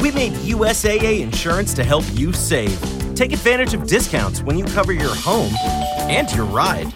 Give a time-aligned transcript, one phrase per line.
[0.00, 2.80] We made USAA insurance to help you save.
[3.14, 5.52] Take advantage of discounts when you cover your home
[6.08, 6.90] and your ride.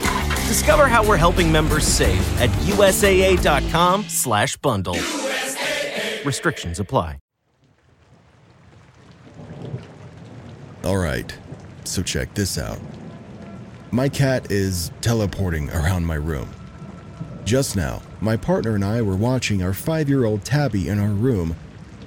[0.49, 4.95] Discover how we're helping members save at usaa.com/bundle.
[4.95, 6.25] USAA.
[6.25, 7.19] Restrictions apply.
[10.85, 11.35] All right.
[11.85, 12.81] So check this out.
[13.91, 16.49] My cat is teleporting around my room.
[17.45, 21.55] Just now, my partner and I were watching our 5-year-old Tabby in our room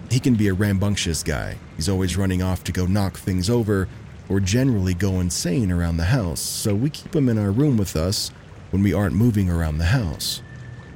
[0.10, 1.58] he can be a rambunctious guy.
[1.76, 3.88] He's always running off to go knock things over
[4.30, 7.96] or generally go insane around the house, so we keep him in our room with
[7.96, 8.32] us
[8.72, 10.42] when we aren't moving around the house.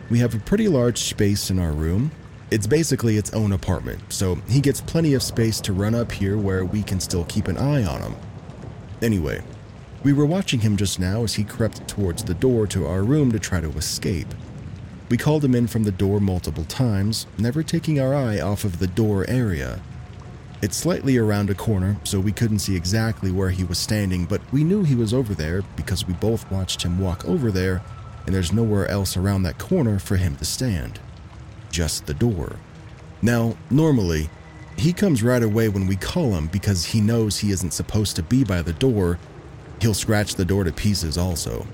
[0.09, 2.11] We have a pretty large space in our room.
[2.51, 6.37] It's basically its own apartment, so he gets plenty of space to run up here
[6.37, 8.15] where we can still keep an eye on him.
[9.01, 9.41] Anyway,
[10.03, 13.31] we were watching him just now as he crept towards the door to our room
[13.31, 14.27] to try to escape.
[15.11, 18.79] We called him in from the door multiple times, never taking our eye off of
[18.79, 19.81] the door area.
[20.61, 24.39] It's slightly around a corner, so we couldn't see exactly where he was standing, but
[24.54, 27.82] we knew he was over there because we both watched him walk over there,
[28.26, 31.01] and there's nowhere else around that corner for him to stand.
[31.71, 32.55] Just the door.
[33.21, 34.29] Now, normally,
[34.77, 38.23] he comes right away when we call him because he knows he isn't supposed to
[38.23, 39.20] be by the door.
[39.82, 41.67] He'll scratch the door to pieces also.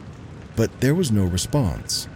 [0.56, 2.08] But there was no response.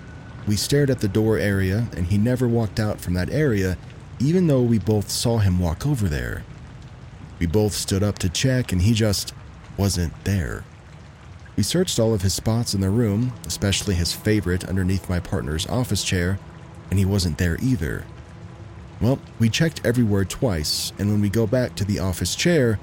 [0.47, 3.78] We stared at the door area, and he never walked out from that area,
[4.20, 6.44] even though we both saw him walk over there.
[7.39, 9.33] We both stood up to check, and he just
[9.78, 10.64] wasn't there.
[11.56, 15.67] We searched all of his spots in the room, especially his favorite underneath my partner's
[15.67, 16.39] office chair,
[16.89, 18.05] and he wasn't there either.
[19.00, 22.80] Well, we checked everywhere twice, and when we go back to the office chair,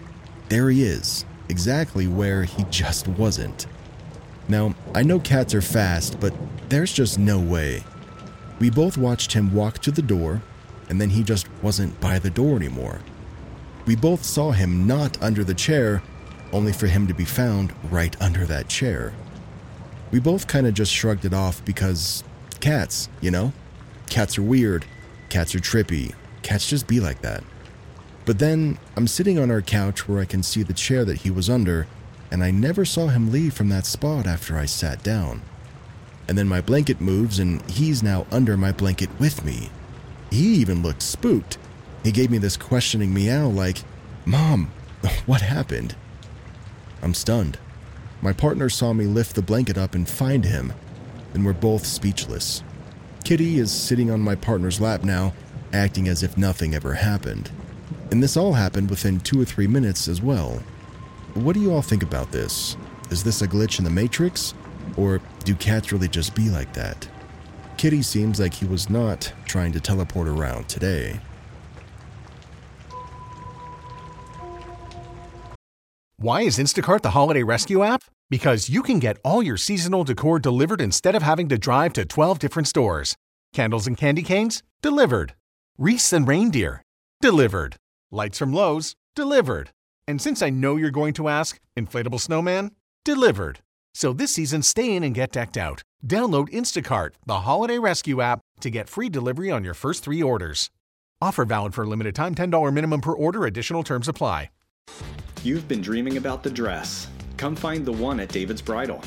[0.49, 3.67] there he is, exactly where he just wasn't.
[4.49, 6.33] Now, I know cats are fast, but
[6.69, 7.85] there's just no way.
[8.59, 10.43] We both watched him walk to the door,
[10.89, 13.01] and then he just wasn't by the door anymore.
[13.87, 16.03] We both saw him not under the chair,
[16.53, 19.13] only for him to be found right under that chair.
[20.11, 22.25] We both kind of just shrugged it off because
[22.61, 23.53] cats, you know?
[24.09, 24.85] Cats are weird,
[25.29, 27.45] cats are trippy, cats just be like that.
[28.25, 31.31] But then I'm sitting on our couch where I can see the chair that he
[31.31, 31.87] was under,
[32.31, 35.43] and I never saw him leave from that spot after I sat down.
[36.29, 39.71] And then my blanket moves, and he's now under my blanket with me.
[40.31, 41.59] He even looked spooked.
[42.05, 43.83] He gave me this questioning meow like,
[44.27, 44.71] Mom,
[45.27, 45.97] what happened?
[47.03, 47.59] I'm stunned.
[48.21, 50.73] My partner saw me lift the blanket up and find him,
[51.35, 52.63] and we're both speechless.
[53.25, 55.35] Kitty is sitting on my partner's lap now,
[55.73, 57.51] acting as if nothing ever happened.
[58.11, 60.63] And this all happened within two or three minutes as well.
[61.35, 62.77] What do you all think about this?
[63.11, 64.55] Is this a glitch in the Matrix?
[64.97, 67.09] Or do cats really just be like that?
[67.77, 71.21] Kitty seems like he was not trying to teleport around today.
[76.21, 78.03] Why is Instacart the holiday rescue app?
[78.29, 82.05] Because you can get all your seasonal decor delivered instead of having to drive to
[82.05, 83.15] 12 different stores.
[83.55, 84.65] Candles and candy canes?
[84.83, 85.35] Delivered.
[85.79, 86.83] Wreaths and reindeer?
[87.21, 87.77] Delivered.
[88.11, 88.97] Lights from Lowe's?
[89.15, 89.71] Delivered.
[90.09, 92.73] And since I know you're going to ask, inflatable snowman?
[93.05, 93.61] Delivered.
[93.99, 95.83] So this season, stay in and get decked out.
[96.07, 100.71] Download Instacart, the holiday rescue app, to get free delivery on your first three orders.
[101.21, 104.51] Offer valid for a limited time $10 minimum per order, additional terms apply.
[105.43, 107.09] You've been dreaming about the dress.
[107.39, 109.03] Come find the one at David's Bridal.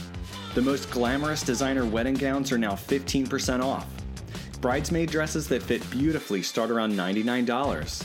[0.55, 3.87] The most glamorous designer wedding gowns are now 15% off.
[4.59, 8.03] Bridesmaid dresses that fit beautifully start around $99.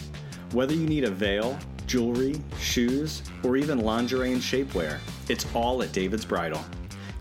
[0.52, 1.58] Whether you need a veil,
[1.88, 5.00] jewelry, shoes, or even lingerie and shapewear.
[5.28, 6.64] It's all at David's Bridal.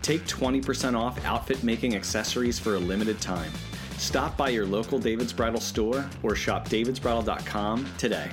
[0.02, 3.50] Take 20% off outfit making accessories for a limited time.
[3.98, 8.30] Stop by your local David's Bridal store or shop davidsbridal.com today.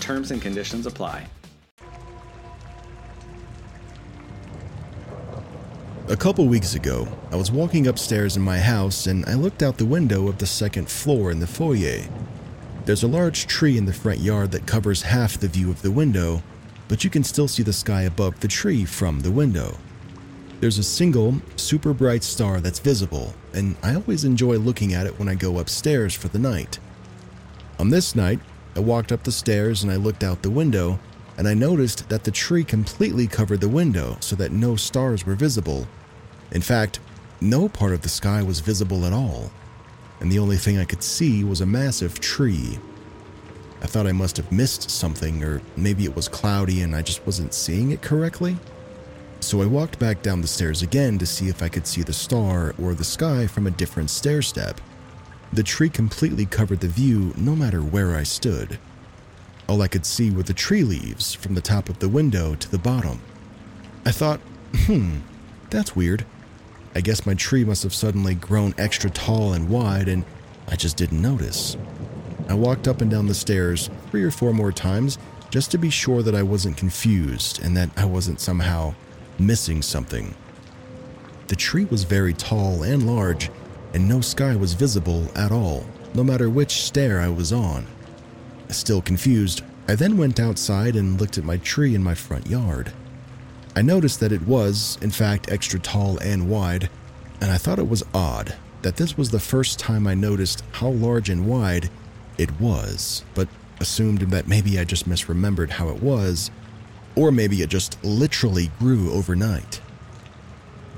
[0.00, 1.26] Terms and conditions apply.
[6.08, 9.76] A couple weeks ago, I was walking upstairs in my house and I looked out
[9.76, 12.02] the window of the second floor in the foyer.
[12.86, 15.90] There's a large tree in the front yard that covers half the view of the
[15.90, 16.42] window,
[16.88, 19.76] but you can still see the sky above the tree from the window.
[20.60, 25.18] There's a single, super bright star that's visible, and I always enjoy looking at it
[25.18, 26.78] when I go upstairs for the night.
[27.78, 28.40] On this night,
[28.74, 30.98] I walked up the stairs and I looked out the window,
[31.36, 35.36] and I noticed that the tree completely covered the window so that no stars were
[35.36, 35.86] visible.
[36.50, 36.98] In fact,
[37.40, 39.52] no part of the sky was visible at all
[40.20, 42.78] and the only thing I could see was a massive tree.
[43.80, 47.24] I thought I must have missed something, or maybe it was cloudy and I just
[47.24, 48.56] wasn't seeing it correctly.
[49.40, 52.12] So I walked back down the stairs again to see if I could see the
[52.12, 54.80] star or the sky from a different stair step.
[55.52, 58.78] The tree completely covered the view no matter where I stood.
[59.68, 62.70] All I could see were the tree leaves from the top of the window to
[62.70, 63.20] the bottom.
[64.04, 64.40] I thought,
[64.74, 65.18] hmm,
[65.70, 66.26] that's weird.
[66.94, 70.24] I guess my tree must have suddenly grown extra tall and wide, and
[70.66, 71.76] I just didn't notice.
[72.48, 75.18] I walked up and down the stairs three or four more times
[75.50, 78.94] just to be sure that I wasn't confused and that I wasn't somehow
[79.38, 80.34] missing something.
[81.48, 83.50] The tree was very tall and large,
[83.94, 87.86] and no sky was visible at all, no matter which stair I was on.
[88.68, 92.92] Still confused, I then went outside and looked at my tree in my front yard.
[93.74, 96.90] I noticed that it was, in fact, extra tall and wide,
[97.40, 100.88] and I thought it was odd that this was the first time I noticed how
[100.88, 101.90] large and wide
[102.38, 103.48] it was, but
[103.80, 106.50] assumed that maybe I just misremembered how it was,
[107.16, 109.80] or maybe it just literally grew overnight.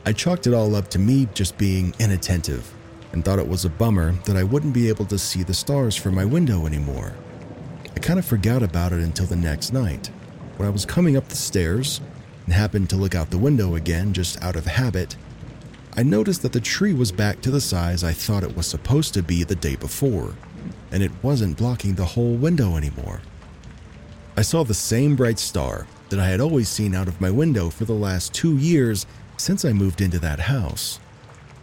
[0.04, 2.72] I chalked it all up to me just being inattentive
[3.12, 5.96] and thought it was a bummer that I wouldn't be able to see the stars
[5.96, 7.14] from my window anymore.
[7.94, 10.10] I kind of forgot about it until the next night.
[10.56, 12.00] When I was coming up the stairs
[12.44, 15.16] and happened to look out the window again just out of habit,
[15.96, 19.12] I noticed that the tree was back to the size I thought it was supposed
[19.14, 20.34] to be the day before,
[20.90, 23.20] and it wasn't blocking the whole window anymore.
[24.36, 27.70] I saw the same bright star that I had always seen out of my window
[27.70, 29.06] for the last two years
[29.36, 31.00] since I moved into that house.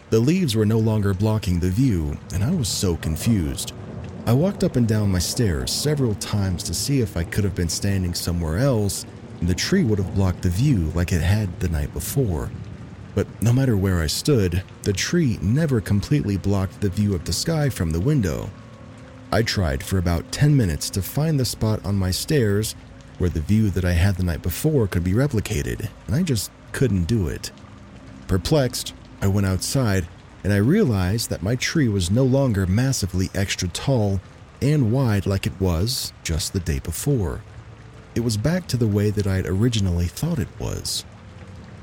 [0.09, 3.73] The leaves were no longer blocking the view, and I was so confused.
[4.25, 7.55] I walked up and down my stairs several times to see if I could have
[7.55, 9.05] been standing somewhere else
[9.39, 12.49] and the tree would have blocked the view like it had the night before.
[13.15, 17.33] But no matter where I stood, the tree never completely blocked the view of the
[17.33, 18.49] sky from the window.
[19.31, 22.75] I tried for about 10 minutes to find the spot on my stairs
[23.17, 26.49] where the view that I had the night before could be replicated, and I just
[26.71, 27.51] couldn't do it.
[28.27, 30.07] Perplexed, I went outside
[30.43, 34.21] and I realized that my tree was no longer massively extra tall
[34.61, 37.41] and wide like it was just the day before.
[38.15, 41.03] It was back to the way that I'd originally thought it was.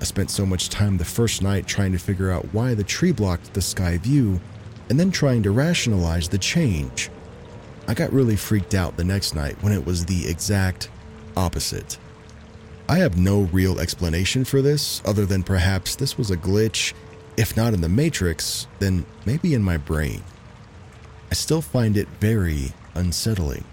[0.01, 3.13] I spent so much time the first night trying to figure out why the tree
[3.13, 4.41] blocked the sky view
[4.89, 7.11] and then trying to rationalize the change.
[7.87, 10.89] I got really freaked out the next night when it was the exact
[11.37, 11.99] opposite.
[12.89, 16.95] I have no real explanation for this other than perhaps this was a glitch,
[17.37, 20.23] if not in the Matrix, then maybe in my brain.
[21.31, 23.65] I still find it very unsettling.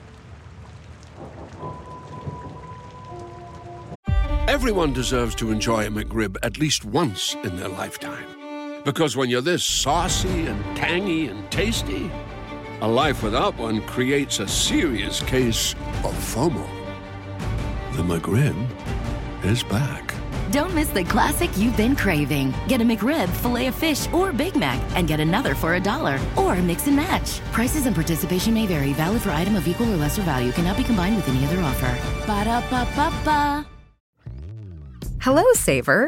[4.47, 8.25] Everyone deserves to enjoy a McRib at least once in their lifetime.
[8.83, 12.11] Because when you're this saucy and tangy and tasty,
[12.81, 15.73] a life without one creates a serious case
[16.03, 16.67] of FOMO.
[17.95, 18.55] The McRib
[19.45, 20.13] is back.
[20.51, 22.53] Don't miss the classic you've been craving.
[22.67, 26.19] Get a McRib, filet of fish, or Big Mac, and get another for a dollar.
[26.35, 27.39] Or mix and match.
[27.51, 28.93] Prices and participation may vary.
[28.93, 30.51] Valid for item of equal or lesser value.
[30.51, 31.97] Cannot be combined with any other offer.
[32.25, 33.65] Ba da ba ba ba.
[35.21, 36.07] Hello, Saver.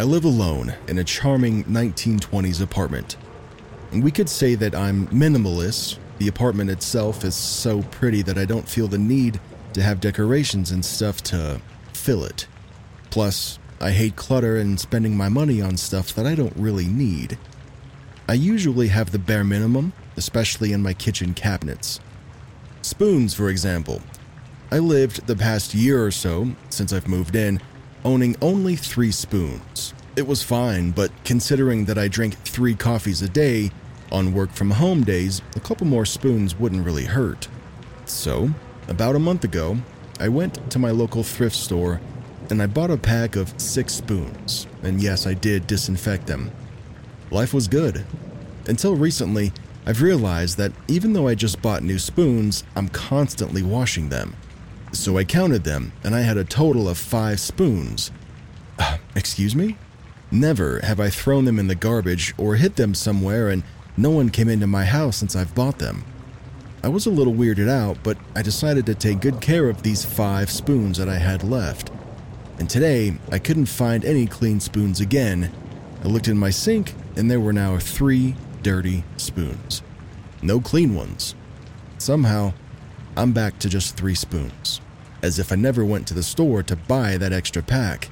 [0.00, 3.16] I live alone in a charming 1920s apartment.
[3.92, 5.98] We could say that I'm minimalist.
[6.18, 9.40] The apartment itself is so pretty that I don't feel the need
[9.72, 11.60] to have decorations and stuff to
[11.94, 12.46] fill it.
[13.10, 17.36] Plus, I hate clutter and spending my money on stuff that I don't really need.
[18.28, 21.98] I usually have the bare minimum, especially in my kitchen cabinets.
[22.82, 24.02] Spoons, for example.
[24.70, 27.60] I lived the past year or so, since I've moved in,
[28.08, 29.92] owning only three spoons.
[30.16, 33.70] It was fine, but considering that I drink three coffees a day,
[34.10, 37.48] on work from home days, a couple more spoons wouldn't really hurt.
[38.06, 38.48] So,
[38.88, 39.76] about a month ago,
[40.18, 42.00] I went to my local thrift store
[42.48, 44.66] and I bought a pack of six spoons.
[44.82, 46.50] And yes, I did disinfect them.
[47.30, 48.06] Life was good.
[48.66, 49.52] Until recently,
[49.84, 54.34] I've realized that even though I just bought new spoons, I'm constantly washing them.
[54.92, 58.10] So I counted them, and I had a total of five spoons.
[59.14, 59.76] Excuse me?
[60.30, 63.62] Never have I thrown them in the garbage or hid them somewhere, and
[63.96, 66.04] no one came into my house since I've bought them.
[66.82, 70.04] I was a little weirded out, but I decided to take good care of these
[70.04, 71.90] five spoons that I had left.
[72.58, 75.52] And today, I couldn't find any clean spoons again.
[76.04, 79.82] I looked in my sink, and there were now three dirty spoons.
[80.42, 81.34] No clean ones.
[81.98, 82.52] Somehow,
[83.18, 84.80] I'm back to just three spoons,
[85.24, 88.10] as if I never went to the store to buy that extra pack.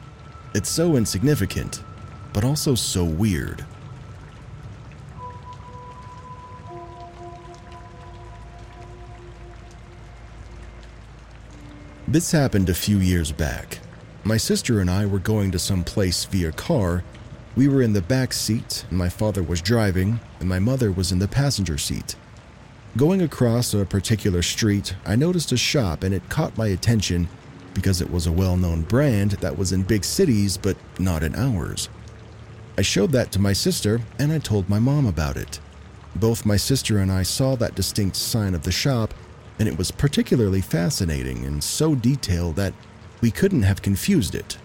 [0.52, 1.84] It's so insignificant,
[2.32, 3.64] but also so weird.
[12.08, 13.78] This happened a few years back.
[14.24, 17.04] My sister and I were going to some place via car.
[17.54, 21.12] We were in the back seat, and my father was driving, and my mother was
[21.12, 22.16] in the passenger seat.
[22.96, 27.28] Going across a particular street, I noticed a shop and it caught my attention
[27.74, 31.34] because it was a well known brand that was in big cities but not in
[31.34, 31.90] ours.
[32.78, 35.60] I showed that to my sister and I told my mom about it.
[36.14, 39.12] Both my sister and I saw that distinct sign of the shop,
[39.58, 42.72] and it was particularly fascinating and so detailed that
[43.20, 44.56] we couldn't have confused it.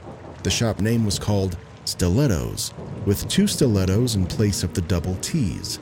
[0.43, 2.73] The shop name was called Stilettos,
[3.05, 5.79] with two stilettos in place of the double T's.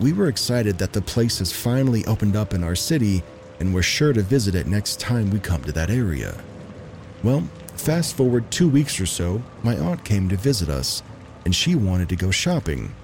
[0.00, 3.22] We were excited that the place has finally opened up in our city
[3.58, 6.40] and we're sure to visit it next time we come to that area.
[7.24, 11.02] Well, fast forward two weeks or so, my aunt came to visit us
[11.44, 12.94] and she wanted to go shopping.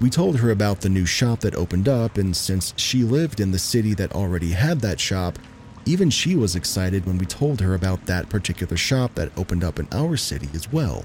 [0.00, 3.50] We told her about the new shop that opened up, and since she lived in
[3.50, 5.40] the city that already had that shop,
[5.86, 9.80] even she was excited when we told her about that particular shop that opened up
[9.80, 11.04] in our city as well.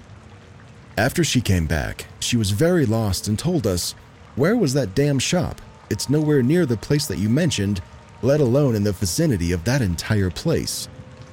[0.95, 3.95] After she came back, she was very lost and told us,
[4.35, 5.61] Where was that damn shop?
[5.91, 7.81] It's nowhere near the place that you mentioned,
[8.23, 10.87] let alone in the vicinity of that entire place.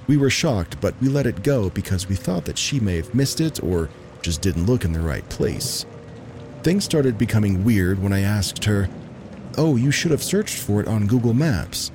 [0.07, 3.15] We were shocked, but we let it go because we thought that she may have
[3.15, 3.89] missed it or
[4.21, 5.87] just didn't look in the right place.
[6.63, 8.91] Things started becoming weird when I asked her,
[9.57, 11.91] Oh, you should have searched for it on Google Maps.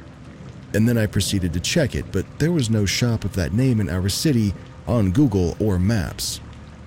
[0.73, 3.79] And then I proceeded to check it, but there was no shop of that name
[3.79, 4.55] in our city
[4.87, 6.41] on Google or Maps.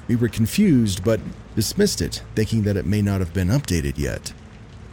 [0.09, 1.21] We were confused, but
[1.59, 4.33] dismissed it, thinking that it may not have been updated yet.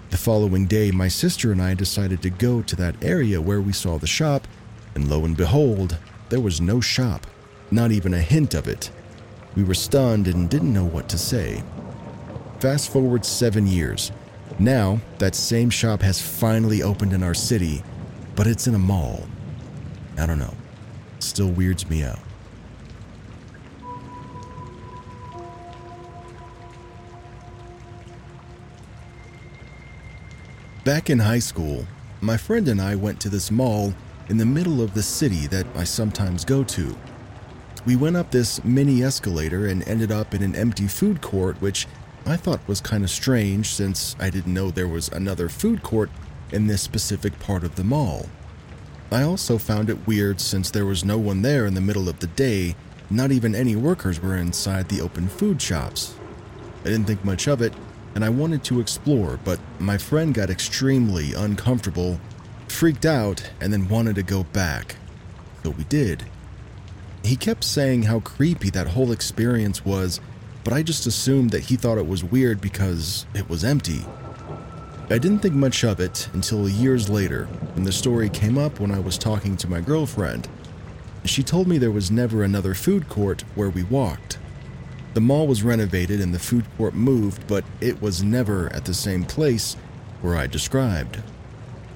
[0.10, 3.72] The following day, my sister and I decided to go to that area where we
[3.72, 4.48] saw the shop,
[4.96, 5.96] and lo and behold,
[6.30, 7.28] there was no shop,
[7.70, 8.90] not even a hint of it.
[9.56, 11.62] We were stunned and didn't know what to say.
[12.60, 14.12] Fast forward seven years.
[14.58, 17.84] Now, that same shop has finally opened in our city,
[18.36, 19.28] but it's in a mall.
[20.18, 20.56] I don't know.
[21.20, 22.25] Still weirds me out.
[30.86, 31.88] Back in high school,
[32.22, 33.96] my friend and I went to this mall
[34.30, 36.96] in the middle of the city that I sometimes go to.
[37.88, 41.88] We went up this mini escalator and ended up in an empty food court, which
[42.28, 46.12] I thought was kind of strange since I didn't know there was another food court
[46.52, 48.30] in this specific part of the mall.
[49.12, 52.20] I also found it weird since there was no one there in the middle of
[52.20, 52.76] the day,
[53.10, 56.14] not even any workers were inside the open food shops.
[56.82, 57.74] I didn't think much of it,
[58.16, 62.20] and I wanted to explore, but my friend got extremely uncomfortable,
[62.68, 64.96] freaked out, and then wanted to go back.
[65.64, 66.26] So we did.
[67.24, 70.20] He kept saying how creepy that whole experience was
[70.66, 74.04] but I just assumed that he thought it was weird because it was empty.
[75.12, 77.46] I didn't think much of it until years later,
[77.76, 80.50] when the story came up when I was talking to my girlfriend.
[81.24, 84.40] She told me there was never another food court where we walked.
[85.16, 88.94] The mall was renovated and the food court moved, but it was never at the
[88.94, 89.76] same place
[90.22, 91.24] where I described.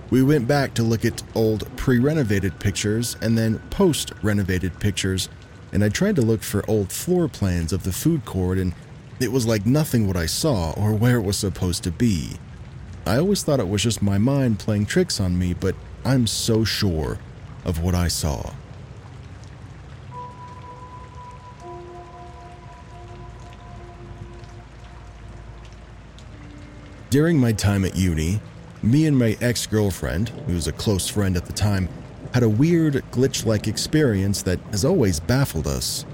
[0.10, 5.30] We went back to look at old pre renovated pictures and then post renovated pictures
[5.72, 8.74] and I tried to look for old floor plans of the food court, and
[9.20, 12.38] it was like nothing what I saw or where it was supposed to be.
[13.06, 16.64] I always thought it was just my mind playing tricks on me, but I'm so
[16.64, 17.20] sure
[17.66, 18.54] of what I saw.
[27.10, 28.40] During my time at uni,
[28.84, 31.90] me and my ex girlfriend, who was a close friend at the time,
[32.36, 36.06] had a weird, glitch like experience that has always baffled us.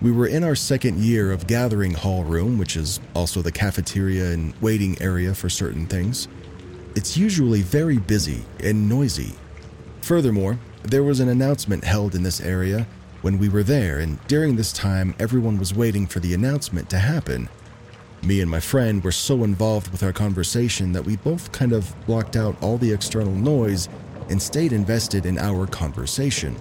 [0.00, 4.30] We were in our second year of Gathering Hall Room, which is also the cafeteria
[4.30, 6.28] and waiting area for certain things.
[6.94, 9.34] It's usually very busy and noisy.
[10.02, 12.86] Furthermore, there was an announcement held in this area
[13.22, 16.98] when we were there, and during this time, everyone was waiting for the announcement to
[16.98, 17.48] happen.
[18.22, 21.94] Me and my friend were so involved with our conversation that we both kind of
[22.06, 23.88] blocked out all the external noise
[24.28, 26.56] and stayed invested in our conversation.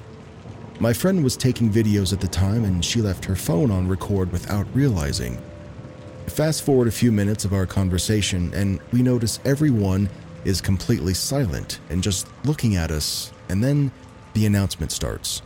[0.79, 4.31] My friend was taking videos at the time and she left her phone on record
[4.31, 5.41] without realizing.
[6.27, 10.09] Fast forward a few minutes of our conversation, and we notice everyone
[10.45, 13.91] is completely silent and just looking at us, and then
[14.33, 15.41] the announcement starts.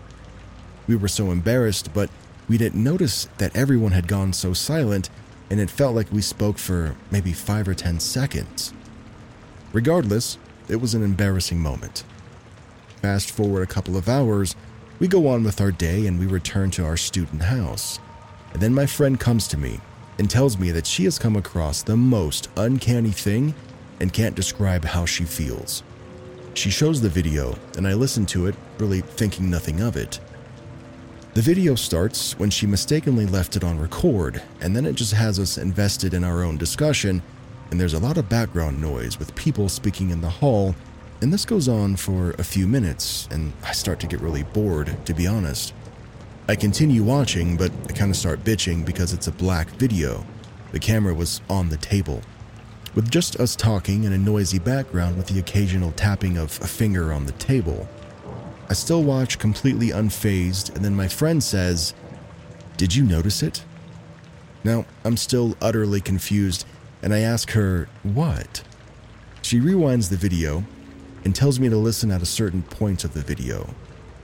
[0.87, 2.09] We were so embarrassed, but
[2.49, 5.09] we didn't notice that everyone had gone so silent,
[5.51, 8.73] and it felt like we spoke for maybe five or ten seconds.
[9.73, 10.37] Regardless,
[10.69, 12.05] it was an embarrassing moment.
[13.01, 14.55] Fast forward a couple of hours,
[14.97, 17.99] we go on with our day and we return to our student house.
[18.53, 19.81] And then my friend comes to me
[20.17, 23.53] and tells me that she has come across the most uncanny thing
[23.99, 25.83] and can't describe how she feels.
[26.53, 30.21] She shows the video, and I listen to it, really thinking nothing of it.
[31.33, 35.39] The video starts when she mistakenly left it on record, and then it just has
[35.39, 37.21] us invested in our own discussion,
[37.69, 40.75] and there's a lot of background noise with people speaking in the hall,
[41.21, 44.93] and this goes on for a few minutes, and I start to get really bored,
[45.05, 45.73] to be honest.
[46.49, 50.25] I continue watching, but I kind of start bitching because it's a black video.
[50.73, 52.21] The camera was on the table.
[52.93, 57.13] With just us talking and a noisy background with the occasional tapping of a finger
[57.13, 57.87] on the table.
[58.71, 61.93] I still watch completely unfazed, and then my friend says,
[62.77, 63.65] Did you notice it?
[64.63, 66.65] Now, I'm still utterly confused,
[67.01, 68.63] and I ask her, What?
[69.41, 70.63] She rewinds the video
[71.25, 73.75] and tells me to listen at a certain point of the video.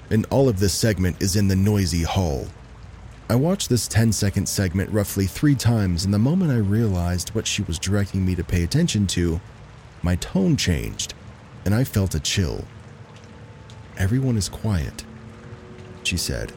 [0.09, 2.47] And all of this segment is in the noisy hall.
[3.29, 7.47] I watched this 10 second segment roughly three times, and the moment I realized what
[7.47, 9.41] she was directing me to pay attention to,
[10.01, 11.15] my tone changed,
[11.65, 12.63] and I felt a chill.
[13.97, 15.03] Everyone is quiet,
[16.03, 16.53] she said.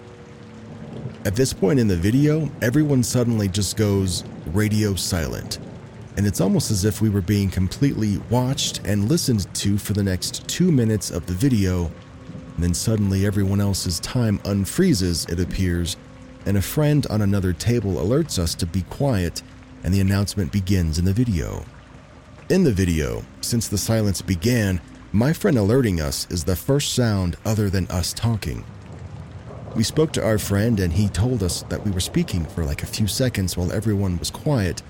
[1.24, 5.58] At this point in the video, everyone suddenly just goes radio silent,
[6.16, 10.02] and it's almost as if we were being completely watched and listened to for the
[10.02, 11.86] next two minutes of the video,
[12.54, 15.96] and then suddenly everyone else's time unfreezes, it appears,
[16.44, 19.42] and a friend on another table alerts us to be quiet,
[19.82, 21.64] and the announcement begins in the video.
[22.50, 24.80] In the video, since the silence began,
[25.12, 28.64] my friend alerting us is the first sound other than us talking.
[29.74, 32.84] We spoke to our friend and he told us that we were speaking for like
[32.84, 34.82] a few seconds while everyone was quiet,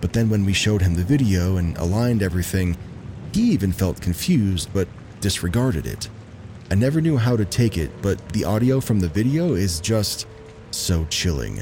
[0.00, 2.76] but then when we showed him the video and aligned everything,
[3.32, 4.88] he even felt confused but
[5.20, 6.08] disregarded it.
[6.72, 10.26] I never knew how to take it, but the audio from the video is just
[10.72, 11.60] so chilling.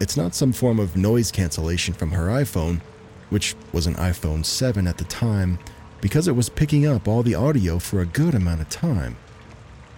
[0.00, 2.80] It's not some form of noise cancellation from her iPhone,
[3.28, 5.58] which was an iPhone 7 at the time
[6.00, 9.16] because it was picking up all the audio for a good amount of time.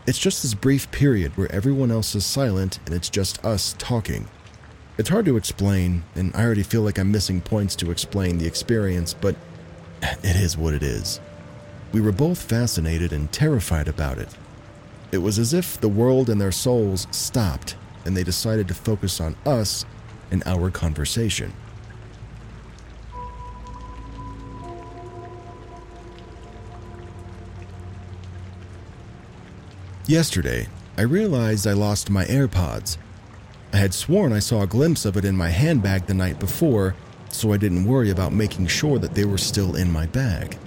[0.06, 4.28] It's just this brief period where everyone else is silent and it's just us talking.
[4.98, 8.46] It's hard to explain, and I already feel like I'm missing points to explain the
[8.46, 9.36] experience, but
[10.02, 11.20] it is what it is.
[11.92, 14.28] We were both fascinated and terrified about it.
[15.12, 19.20] It was as if the world and their souls stopped and they decided to focus
[19.20, 19.84] on us
[20.30, 21.52] and our conversation.
[30.06, 32.96] Yesterday, I realized I lost my AirPods.
[33.72, 36.96] I had sworn I saw a glimpse of it in my handbag the night before,
[37.28, 40.58] so I didn't worry about making sure that they were still in my bag.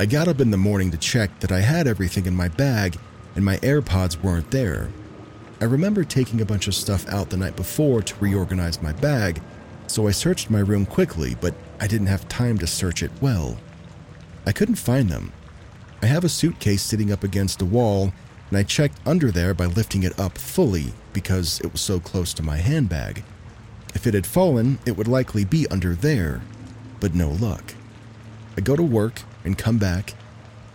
[0.00, 2.98] I got up in the morning to check that I had everything in my bag
[3.36, 4.88] and my AirPods weren't there.
[5.60, 9.40] I remember taking a bunch of stuff out the night before to reorganize my bag,
[9.86, 13.58] so I searched my room quickly, but I didn't have time to search it well.
[14.46, 15.32] I couldn't find them.
[16.02, 18.12] I have a suitcase sitting up against a wall
[18.50, 22.34] and I checked under there by lifting it up fully because it was so close
[22.34, 23.22] to my handbag.
[23.94, 26.42] If it had fallen, it would likely be under there,
[26.98, 27.74] but no luck.
[28.56, 30.14] I go to work and come back.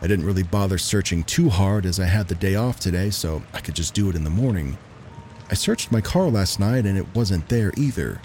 [0.01, 3.43] I didn't really bother searching too hard as I had the day off today, so
[3.53, 4.77] I could just do it in the morning.
[5.49, 8.21] I searched my car last night and it wasn't there either.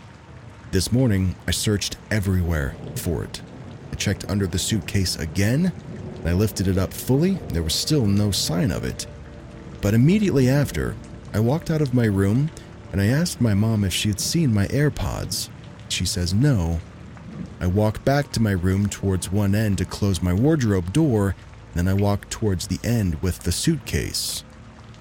[0.71, 3.43] This morning, I searched everywhere for it.
[3.93, 5.73] I checked under the suitcase again,
[6.19, 7.33] and I lifted it up fully.
[7.49, 9.07] There was still no sign of it.
[9.83, 10.95] But immediately after,
[11.33, 12.51] I walked out of my room
[12.93, 15.49] and I asked my mom if she had seen my AirPods.
[15.89, 16.81] She says no.
[17.61, 21.35] I walk back to my room towards one end to close my wardrobe door,
[21.75, 24.45] then I walk towards the end with the suitcase.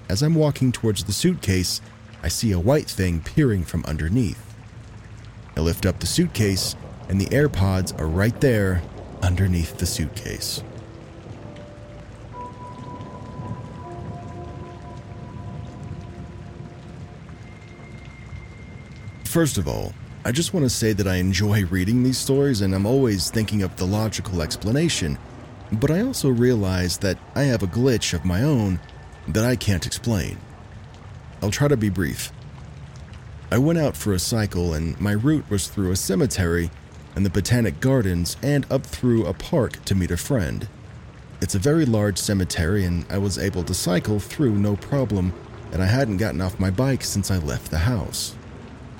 [0.08, 1.80] As I'm walking towards the suitcase,
[2.22, 4.54] I see a white thing peering from underneath.
[5.56, 6.76] I lift up the suitcase,
[7.08, 8.82] and the AirPods are right there
[9.22, 10.62] underneath the suitcase.
[19.30, 19.92] First of all,
[20.24, 23.62] I just want to say that I enjoy reading these stories and I'm always thinking
[23.62, 25.18] of the logical explanation,
[25.70, 28.80] but I also realize that I have a glitch of my own
[29.28, 30.36] that I can't explain.
[31.40, 32.32] I'll try to be brief.
[33.52, 36.68] I went out for a cycle and my route was through a cemetery
[37.14, 40.66] and the botanic gardens and up through a park to meet a friend.
[41.40, 45.32] It's a very large cemetery and I was able to cycle through no problem,
[45.70, 48.34] and I hadn't gotten off my bike since I left the house.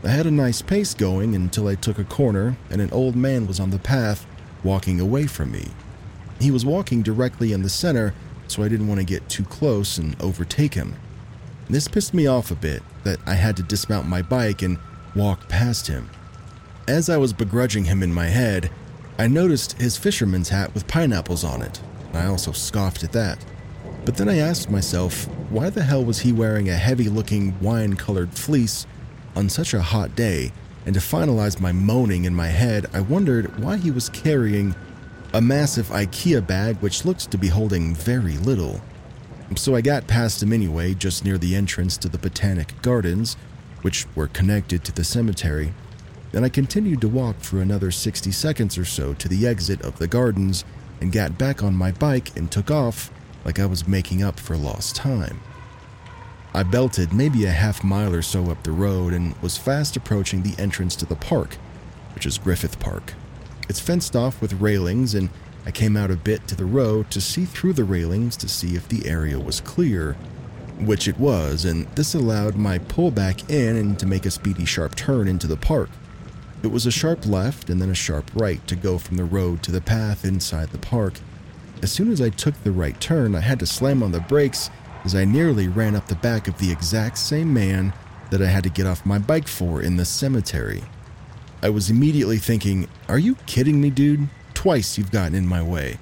[0.02, 3.46] I had a nice pace going until I took a corner and an old man
[3.46, 4.26] was on the path,
[4.64, 5.68] walking away from me.
[6.40, 8.14] He was walking directly in the center,
[8.46, 10.96] so I didn't want to get too close and overtake him.
[11.68, 14.78] This pissed me off a bit that I had to dismount my bike and
[15.14, 16.08] walk past him.
[16.88, 18.70] As I was begrudging him in my head,
[19.18, 21.78] I noticed his fisherman's hat with pineapples on it.
[22.14, 23.44] I also scoffed at that.
[24.06, 27.96] But then I asked myself, why the hell was he wearing a heavy looking wine
[27.96, 28.86] colored fleece
[29.36, 30.52] on such a hot day?
[30.86, 34.74] And to finalize my moaning in my head, I wondered why he was carrying
[35.32, 38.80] a massive IKEA bag which looked to be holding very little.
[39.56, 43.36] So I got past him anyway, just near the entrance to the Botanic Gardens,
[43.82, 45.72] which were connected to the cemetery,
[46.32, 49.98] and I continued to walk for another 60 seconds or so to the exit of
[49.98, 50.64] the gardens
[51.00, 53.10] and got back on my bike and took off
[53.44, 55.40] like I was making up for lost time.
[56.52, 60.42] I belted maybe a half mile or so up the road and was fast approaching
[60.42, 61.54] the entrance to the park,
[62.14, 63.14] which is Griffith Park.
[63.68, 65.30] It's fenced off with railings, and
[65.64, 68.74] I came out a bit to the road to see through the railings to see
[68.74, 70.14] if the area was clear,
[70.80, 74.64] which it was, and this allowed my pull back in and to make a speedy
[74.64, 75.90] sharp turn into the park.
[76.64, 79.62] It was a sharp left and then a sharp right to go from the road
[79.62, 81.14] to the path inside the park.
[81.80, 84.68] As soon as I took the right turn, I had to slam on the brakes
[85.04, 87.92] as I nearly ran up the back of the exact same man
[88.30, 90.82] that I had to get off my bike for in the cemetery.
[91.62, 94.28] I was immediately thinking, Are you kidding me, dude?
[94.54, 95.98] Twice you've gotten in my way.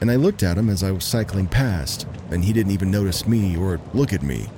[0.00, 3.26] And I looked at him as I was cycling past, and he didn't even notice
[3.26, 4.48] me or look at me.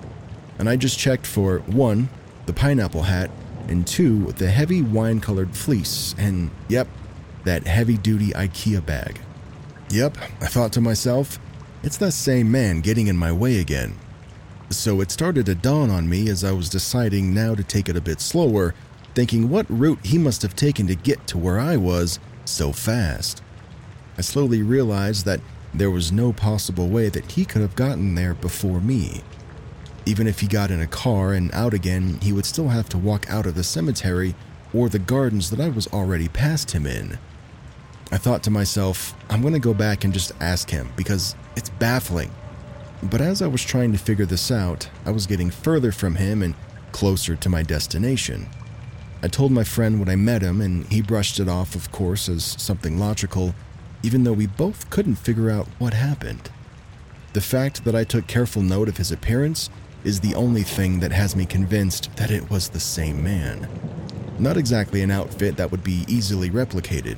[0.59, 2.09] And I just checked for one,
[2.47, 3.31] the pineapple hat,
[3.69, 6.87] and two, the heavy wine colored fleece, and yep,
[7.45, 9.21] that heavy duty IKEA bag.
[9.91, 11.39] Yep, I thought to myself,
[11.83, 13.99] it's that same man getting in my way again.
[14.71, 17.97] So it started to dawn on me as I was deciding now to take it
[17.97, 18.75] a bit slower,
[19.15, 23.43] thinking what route he must have taken to get to where I was so fast.
[24.17, 25.41] I slowly realized that
[25.75, 29.23] there was no possible way that he could have gotten there before me.
[30.07, 32.99] Even if he got in a car and out again, he would still have to
[32.99, 34.35] walk out of the cemetery
[34.75, 37.19] or the gardens that I was already past him in.
[38.11, 41.71] I thought to myself, I'm going to go back and just ask him because it's
[41.71, 42.31] baffling.
[43.03, 46.43] But as I was trying to figure this out, I was getting further from him
[46.43, 46.55] and
[46.93, 48.49] closer to my destination.
[49.23, 52.29] I told my friend when I met him, and he brushed it off, of course,
[52.29, 53.55] as something logical,
[54.03, 56.51] even though we both couldn't figure out what happened.
[57.33, 59.71] The fact that I took careful note of his appearance
[60.05, 63.69] is the only thing that has me convinced that it was the same man.
[64.39, 67.17] Not exactly an outfit that would be easily replicated,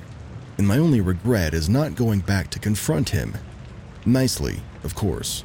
[0.58, 3.34] and my only regret is not going back to confront him.
[4.06, 5.44] Nicely, of course.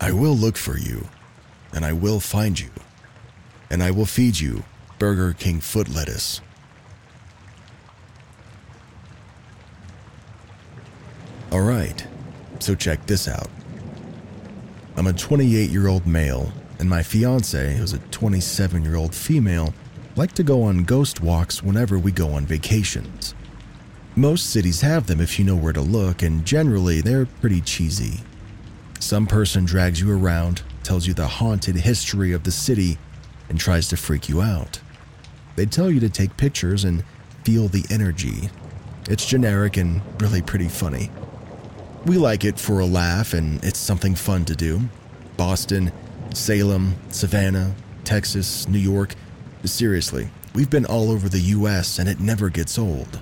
[0.00, 1.06] I will look for you,
[1.74, 2.70] and I will find you,
[3.68, 4.64] and I will feed you
[4.98, 6.40] Burger King foot lettuce.
[11.52, 12.06] Alright,
[12.58, 13.48] so check this out.
[14.96, 19.74] I'm a 28 year old male, and my fiance, who's a 27 year old female,
[20.16, 23.34] like to go on ghost walks whenever we go on vacations.
[24.16, 28.20] Most cities have them if you know where to look, and generally they're pretty cheesy.
[28.98, 32.98] Some person drags you around, tells you the haunted history of the city,
[33.48, 34.80] and tries to freak you out.
[35.56, 37.04] They tell you to take pictures and
[37.44, 38.50] feel the energy.
[39.08, 41.10] It's generic and really pretty funny.
[42.04, 44.80] We like it for a laugh, and it's something fun to do.
[45.36, 45.92] Boston,
[46.34, 49.14] Salem, Savannah, Texas, New York.
[49.64, 53.20] Seriously, we've been all over the US and it never gets old.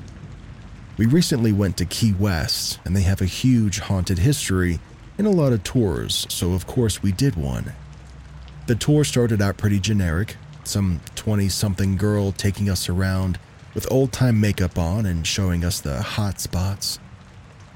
[0.96, 4.80] We recently went to Key West, and they have a huge haunted history
[5.16, 7.72] and a lot of tours, so of course we did one.
[8.66, 13.38] The tour started out pretty generic some 20 something girl taking us around
[13.74, 16.98] with old time makeup on and showing us the hot spots.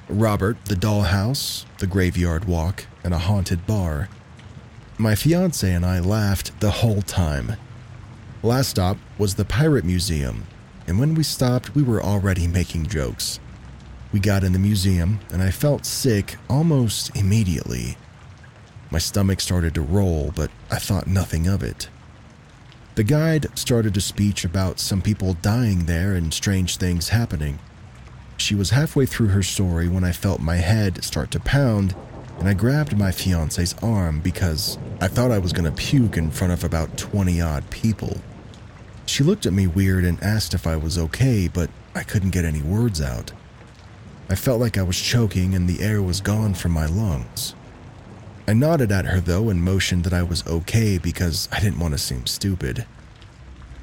[0.08, 4.08] Robert, the dollhouse, the graveyard walk, and a haunted bar.
[4.98, 7.56] My fiance and I laughed the whole time.
[8.44, 10.48] Last stop was the Pirate Museum,
[10.88, 13.38] and when we stopped, we were already making jokes.
[14.12, 17.96] We got in the museum, and I felt sick almost immediately.
[18.90, 21.88] My stomach started to roll, but I thought nothing of it.
[22.96, 27.60] The guide started a speech about some people dying there and strange things happening.
[28.38, 31.94] She was halfway through her story when I felt my head start to pound,
[32.40, 36.32] and I grabbed my fiance's arm because I thought I was going to puke in
[36.32, 38.20] front of about 20 odd people.
[39.06, 42.44] She looked at me weird and asked if I was okay, but I couldn't get
[42.44, 43.32] any words out.
[44.28, 47.54] I felt like I was choking and the air was gone from my lungs.
[48.46, 51.94] I nodded at her though and motioned that I was okay because I didn't want
[51.94, 52.86] to seem stupid.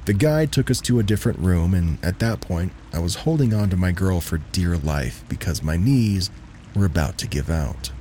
[0.05, 3.53] The guide took us to a different room, and at that point, I was holding
[3.53, 6.31] on to my girl for dear life because my knees
[6.73, 7.91] were about to give out.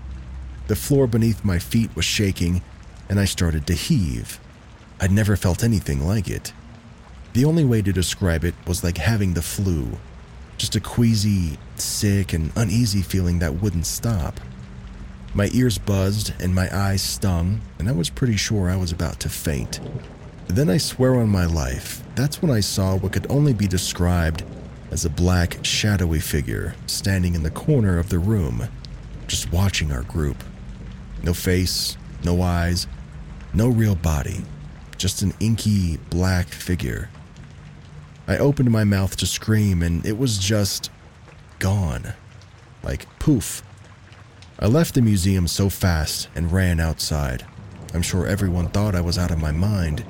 [0.68, 2.62] The floor beneath my feet was shaking,
[3.10, 4.40] and I started to heave.
[5.00, 6.54] I'd never felt anything like it.
[7.32, 9.98] The only way to describe it was like having the flu
[10.58, 14.40] just a queasy, sick, and uneasy feeling that wouldn't stop.
[15.32, 19.20] My ears buzzed and my eyes stung, and I was pretty sure I was about
[19.20, 19.80] to faint.
[20.48, 24.42] Then I swear on my life, that's when I saw what could only be described
[24.90, 28.68] as a black, shadowy figure standing in the corner of the room,
[29.28, 30.42] just watching our group.
[31.22, 32.86] No face, no eyes,
[33.54, 34.42] no real body,
[34.96, 37.10] just an inky, black figure.
[38.28, 40.90] I opened my mouth to scream, and it was just
[41.58, 42.12] gone.
[42.82, 43.62] Like poof.
[44.58, 47.46] I left the museum so fast and ran outside.
[47.94, 50.04] I'm sure everyone thought I was out of my mind.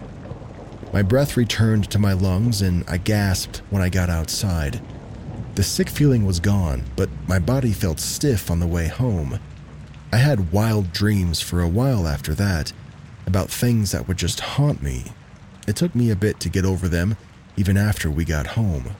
[0.92, 4.80] My breath returned to my lungs, and I gasped when I got outside.
[5.54, 9.38] The sick feeling was gone, but my body felt stiff on the way home.
[10.12, 12.72] I had wild dreams for a while after that
[13.26, 15.04] about things that would just haunt me.
[15.68, 17.16] It took me a bit to get over them,
[17.58, 18.94] even after we got home.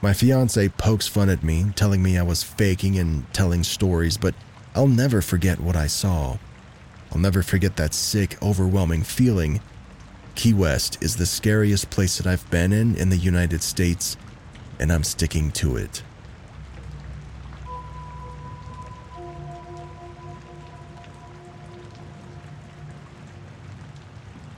[0.00, 4.34] My fiance pokes fun at me, telling me I was faking and telling stories, but
[4.74, 6.38] I'll never forget what I saw.
[7.12, 9.60] I'll never forget that sick, overwhelming feeling.
[10.34, 14.16] Key West is the scariest place that I've been in in the United States,
[14.80, 16.02] and I'm sticking to it.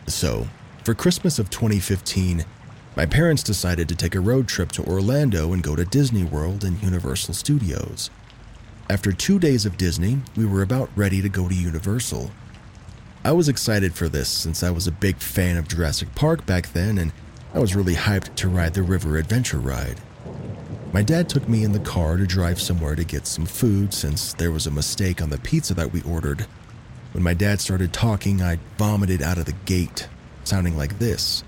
[0.06, 0.46] So,
[0.84, 2.44] for Christmas of 2015,
[2.96, 6.64] my parents decided to take a road trip to Orlando and go to Disney World
[6.64, 8.10] and Universal Studios.
[8.88, 12.32] After two days of Disney, we were about ready to go to Universal.
[13.24, 16.72] I was excited for this since I was a big fan of Jurassic Park back
[16.72, 17.12] then and
[17.54, 20.00] I was really hyped to ride the River Adventure ride.
[20.92, 24.32] My dad took me in the car to drive somewhere to get some food since
[24.32, 26.46] there was a mistake on the pizza that we ordered.
[27.12, 30.08] When my dad started talking, I vomited out of the gate,
[30.42, 31.44] sounding like this.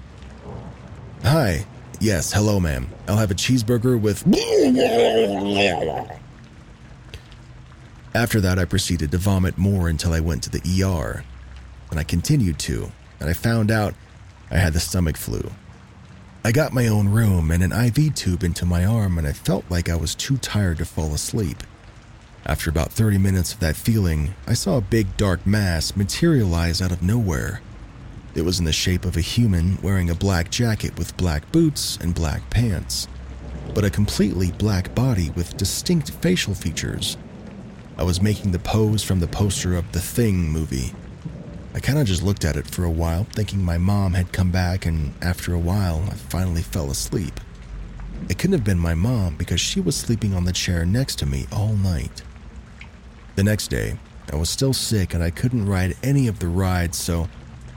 [1.23, 1.65] Hi.
[2.01, 2.89] Yes, hello, ma'am.
[3.07, 4.27] I'll have a cheeseburger with.
[8.15, 11.25] After that, I proceeded to vomit more until I went to the ER.
[11.91, 13.95] And I continued to, and I found out
[14.51, 15.53] I had the stomach flu.
[16.45, 19.65] I got my own room and an IV tube into my arm, and I felt
[19.71, 21.63] like I was too tired to fall asleep.
[22.45, 26.91] After about 30 minutes of that feeling, I saw a big dark mass materialize out
[26.91, 27.61] of nowhere.
[28.35, 31.99] It was in the shape of a human wearing a black jacket with black boots
[32.01, 33.07] and black pants,
[33.75, 37.19] but a completely black body with distinct facial features.
[37.99, 40.95] I was making the pose from the poster of the Thing movie.
[41.75, 44.51] I kind of just looked at it for a while, thinking my mom had come
[44.51, 47.39] back, and after a while, I finally fell asleep.
[48.31, 51.27] It couldn't have been my mom because she was sleeping on the chair next to
[51.27, 52.23] me all night.
[53.37, 53.99] The next day,
[54.33, 57.29] I was still sick and I couldn't ride any of the rides, so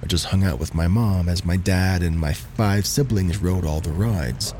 [0.05, 3.65] I just hung out with my mom as my dad and my five siblings rode
[3.65, 4.53] all the rides,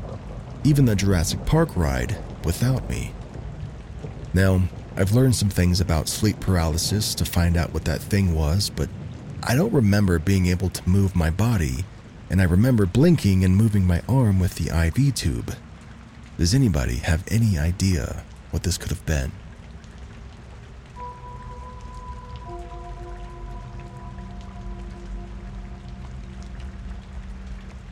[0.64, 3.12] even the Jurassic Park ride without me.
[4.34, 4.62] Now,
[4.96, 8.88] I've learned some things about sleep paralysis to find out what that thing was, but
[9.44, 11.84] I don't remember being able to move my body,
[12.28, 15.54] and I remember blinking and moving my arm with the IV tube.
[16.38, 19.30] Does anybody have any idea what this could have been?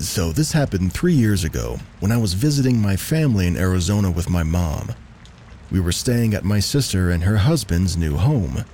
[0.05, 4.29] So, this happened three years ago when I was visiting my family in Arizona with
[4.29, 4.91] my mom.
[5.71, 8.67] We were staying at my sister and her husband's new home.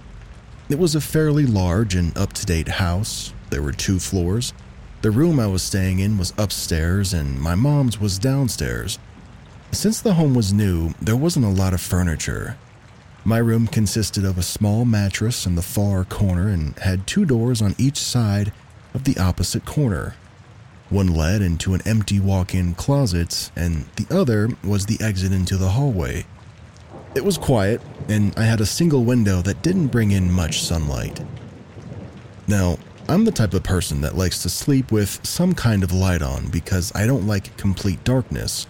[0.68, 3.32] It was a fairly large and up to date house.
[3.50, 4.52] There were two floors.
[5.02, 8.98] The room I was staying in was upstairs, and my mom's was downstairs.
[9.70, 12.58] Since the home was new, there wasn't a lot of furniture.
[13.24, 17.62] My room consisted of a small mattress in the far corner and had two doors
[17.62, 18.52] on each side
[18.94, 20.16] of the opposite corner.
[20.90, 25.56] One led into an empty walk in closet, and the other was the exit into
[25.56, 26.26] the hallway.
[27.14, 31.20] It was quiet, and I had a single window that didn't bring in much sunlight.
[32.48, 36.22] Now, I'm the type of person that likes to sleep with some kind of light
[36.22, 38.66] on because I don't like complete darkness,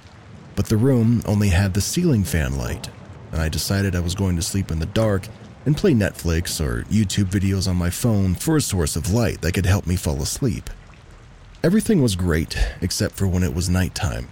[0.57, 2.91] but the room only had the ceiling fan light,
[3.33, 5.27] and I decided I was going to sleep in the dark
[5.65, 9.53] and play Netflix or YouTube videos on my phone for a source of light that
[9.53, 10.69] could help me fall asleep.
[11.63, 14.29] Everything was great except for when it was nighttime.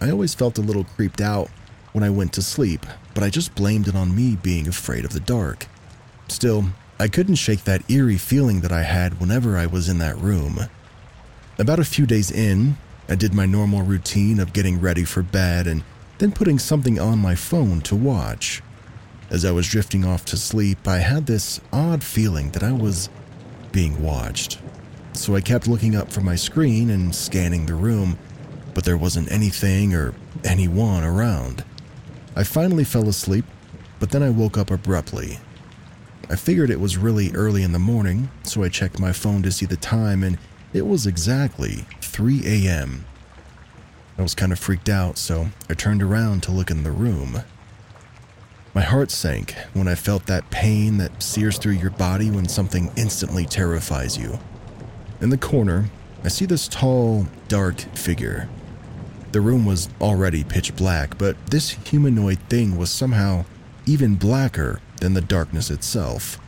[0.00, 1.48] I always felt a little creeped out
[1.92, 5.12] when I went to sleep, but I just blamed it on me being afraid of
[5.12, 5.68] the dark.
[6.26, 6.64] Still,
[6.98, 10.58] I couldn't shake that eerie feeling that I had whenever I was in that room.
[11.60, 12.76] About a few days in,
[13.08, 15.84] I did my normal routine of getting ready for bed and
[16.18, 18.62] then putting something on my phone to watch.
[19.30, 23.10] As I was drifting off to sleep, I had this odd feeling that I was
[23.70, 24.58] being watched.
[25.12, 28.18] So I kept looking up from my screen and scanning the room,
[28.74, 31.64] but there wasn't anything or anyone around.
[32.34, 33.44] I finally fell asleep,
[34.00, 35.38] but then I woke up abruptly.
[36.30, 39.52] I figured it was really early in the morning, so I checked my phone to
[39.52, 40.38] see the time, and
[40.72, 43.04] it was exactly 3 a.m.
[44.16, 47.42] I was kind of freaked out, so I turned around to look in the room.
[48.74, 52.90] My heart sank when I felt that pain that sears through your body when something
[52.96, 54.38] instantly terrifies you.
[55.22, 55.88] In the corner,
[56.24, 58.48] I see this tall, dark figure.
[59.30, 63.44] The room was already pitch black, but this humanoid thing was somehow
[63.86, 66.40] even blacker than the darkness itself.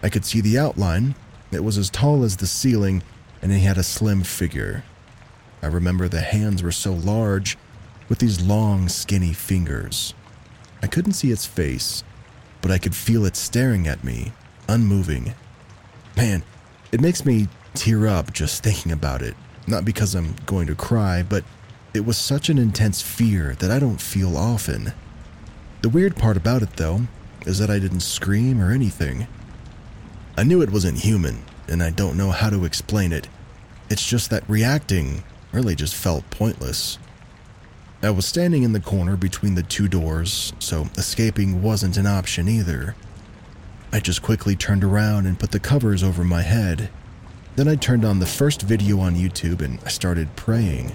[0.00, 1.16] I could see the outline.
[1.50, 3.02] It was as tall as the ceiling,
[3.42, 4.84] and it had a slim figure.
[5.60, 7.58] I remember the hands were so large,
[8.08, 10.14] with these long, skinny fingers.
[10.84, 12.04] I couldn't see its face,
[12.62, 14.30] but I could feel it staring at me,
[14.68, 15.34] unmoving.
[16.16, 16.44] Man,
[16.92, 19.36] it makes me tear up just thinking about it.
[19.66, 21.44] Not because I'm going to cry, but
[21.94, 24.92] it was such an intense fear that I don't feel often.
[25.82, 27.02] The weird part about it, though,
[27.46, 29.26] is that I didn't scream or anything.
[30.36, 33.28] I knew it wasn't human, and I don't know how to explain it.
[33.90, 36.98] It's just that reacting really just felt pointless.
[38.02, 42.48] I was standing in the corner between the two doors, so escaping wasn't an option
[42.48, 42.94] either.
[43.92, 46.90] I just quickly turned around and put the covers over my head.
[47.58, 50.92] Then I turned on the first video on YouTube and I started praying.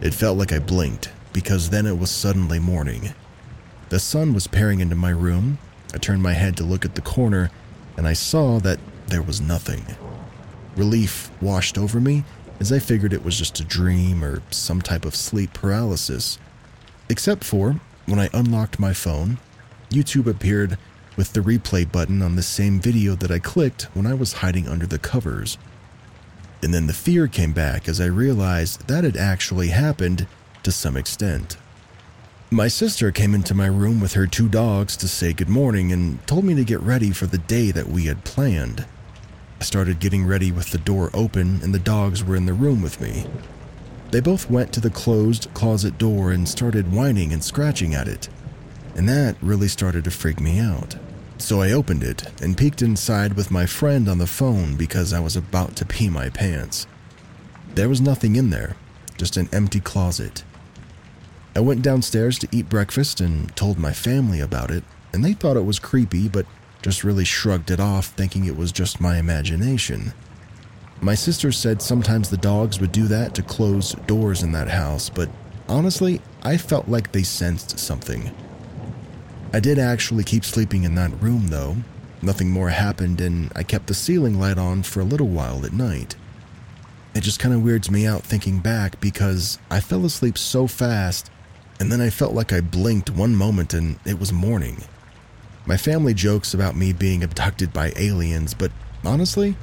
[0.00, 3.14] It felt like I blinked because then it was suddenly morning.
[3.90, 5.58] The sun was peering into my room.
[5.94, 7.52] I turned my head to look at the corner
[7.96, 9.86] and I saw that there was nothing.
[10.74, 12.24] Relief washed over me
[12.58, 16.40] as I figured it was just a dream or some type of sleep paralysis.
[17.08, 19.38] Except for when I unlocked my phone,
[19.88, 20.78] YouTube appeared
[21.18, 24.68] with the replay button on the same video that I clicked when I was hiding
[24.68, 25.58] under the covers.
[26.62, 30.28] And then the fear came back as I realized that had actually happened
[30.62, 31.56] to some extent.
[32.52, 36.24] My sister came into my room with her two dogs to say good morning and
[36.28, 38.86] told me to get ready for the day that we had planned.
[39.60, 42.80] I started getting ready with the door open and the dogs were in the room
[42.80, 43.26] with me.
[44.12, 48.28] They both went to the closed closet door and started whining and scratching at it.
[48.94, 50.96] And that really started to freak me out.
[51.38, 55.20] So I opened it and peeked inside with my friend on the phone because I
[55.20, 56.86] was about to pee my pants.
[57.74, 58.76] There was nothing in there,
[59.16, 60.42] just an empty closet.
[61.54, 65.56] I went downstairs to eat breakfast and told my family about it, and they thought
[65.56, 66.46] it was creepy, but
[66.82, 70.12] just really shrugged it off, thinking it was just my imagination.
[71.00, 75.08] My sister said sometimes the dogs would do that to close doors in that house,
[75.08, 75.30] but
[75.68, 78.32] honestly, I felt like they sensed something.
[79.52, 81.76] I did actually keep sleeping in that room, though.
[82.20, 85.72] Nothing more happened, and I kept the ceiling light on for a little while at
[85.72, 86.16] night.
[87.14, 91.30] It just kind of weirds me out thinking back because I fell asleep so fast,
[91.80, 94.82] and then I felt like I blinked one moment and it was morning.
[95.64, 98.72] My family jokes about me being abducted by aliens, but
[99.04, 99.56] honestly,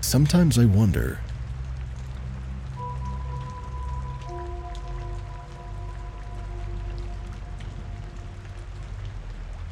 [0.00, 1.20] sometimes I wonder.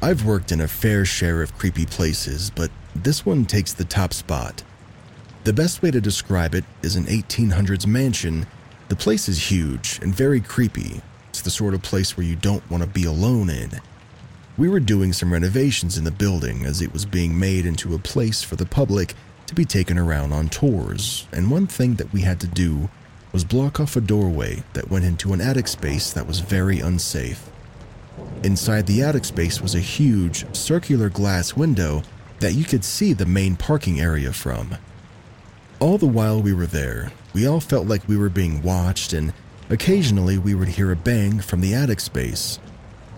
[0.03, 4.13] I've worked in a fair share of creepy places, but this one takes the top
[4.13, 4.61] spot.
[5.45, 8.45] The best way to describe it is an 1800s mansion.
[8.89, 10.99] The place is huge and very creepy.
[11.29, 13.79] It's the sort of place where you don't want to be alone in.
[14.57, 17.97] We were doing some renovations in the building as it was being made into a
[17.97, 19.13] place for the public
[19.45, 22.89] to be taken around on tours, and one thing that we had to do
[23.31, 27.49] was block off a doorway that went into an attic space that was very unsafe.
[28.43, 32.03] Inside the attic space was a huge, circular glass window
[32.39, 34.75] that you could see the main parking area from.
[35.79, 39.33] All the while we were there, we all felt like we were being watched, and
[39.69, 42.59] occasionally we would hear a bang from the attic space,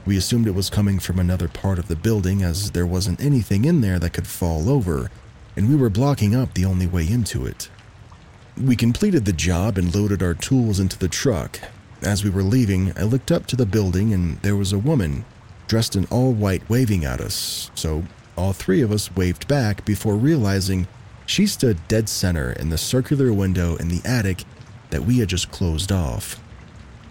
[0.05, 3.65] we assumed it was coming from another part of the building as there wasn't anything
[3.65, 5.09] in there that could fall over,
[5.55, 7.69] and we were blocking up the only way into it.
[8.55, 11.59] We completed the job and loaded our tools into the truck.
[12.05, 15.25] As we were leaving, I looked up to the building and there was a woman
[15.67, 18.03] dressed in all white waving at us, so
[18.37, 20.87] all three of us waved back before realizing
[21.25, 24.43] she stood dead center in the circular window in the attic
[24.91, 26.39] that we had just closed off.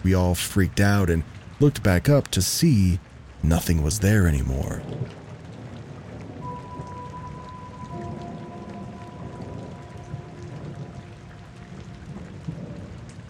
[0.01, 1.25] We all freaked out and
[1.59, 3.01] looked back up to see
[3.43, 4.81] nothing was there anymore.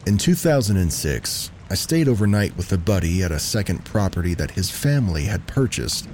[0.05, 5.25] In 2006, I stayed overnight with a buddy at a second property that his family
[5.25, 6.07] had purchased.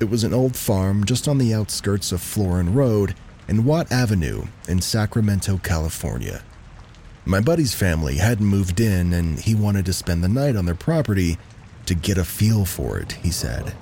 [0.00, 3.14] It was an old farm just on the outskirts of Florin Road
[3.46, 6.42] and Watt Avenue in Sacramento, California.
[7.24, 10.74] My buddy's family hadn't moved in and he wanted to spend the night on their
[10.74, 11.38] property
[11.86, 13.74] to get a feel for it, he said.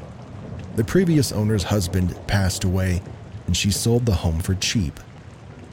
[0.76, 3.00] The previous owner's husband passed away
[3.46, 5.00] and she sold the home for cheap.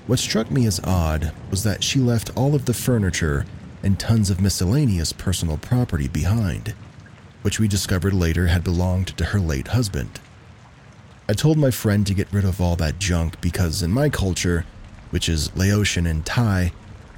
[0.08, 3.46] What struck me as odd was that she left all of the furniture
[3.86, 6.74] and tons of miscellaneous personal property behind,
[7.44, 10.20] which we discovered later had belonged to her late husband.
[11.30, 14.66] I told my friend to get rid of all that junk because, in my culture,
[15.12, 16.74] which is Laotian and Thai,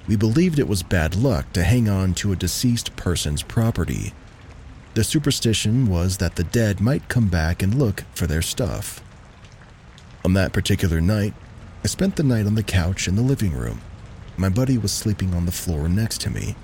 [0.08, 4.14] we believed it was bad luck to hang on to a deceased person's property.
[4.94, 9.02] The superstition was that the dead might come back and look for their stuff.
[10.26, 11.34] On that particular night,
[11.84, 13.80] I spent the night on the couch in the living room.
[14.38, 16.56] My buddy was sleeping on the floor next to me.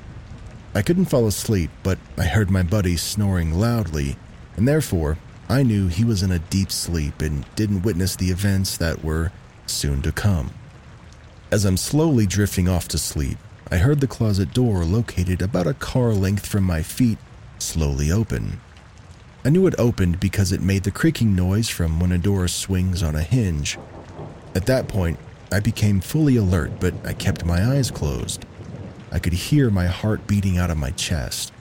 [0.76, 4.16] I couldn't fall asleep, but I heard my buddy snoring loudly,
[4.56, 5.18] and therefore
[5.50, 9.32] I knew he was in a deep sleep and didn't witness the events that were
[9.66, 10.52] soon to come.
[11.52, 13.38] As I'm slowly drifting off to sleep,
[13.72, 17.18] I heard the closet door located about a car length from my feet
[17.58, 18.62] slowly open.
[19.44, 23.02] I knew it opened because it made the creaking noise from when a door swings
[23.02, 23.78] on a hinge.
[24.56, 25.18] At that point,
[25.54, 28.44] I became fully alert, but I kept my eyes closed.
[29.12, 31.54] I could hear my heart beating out of my chest.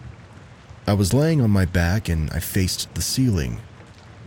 [0.87, 3.61] I was laying on my back and I faced the ceiling.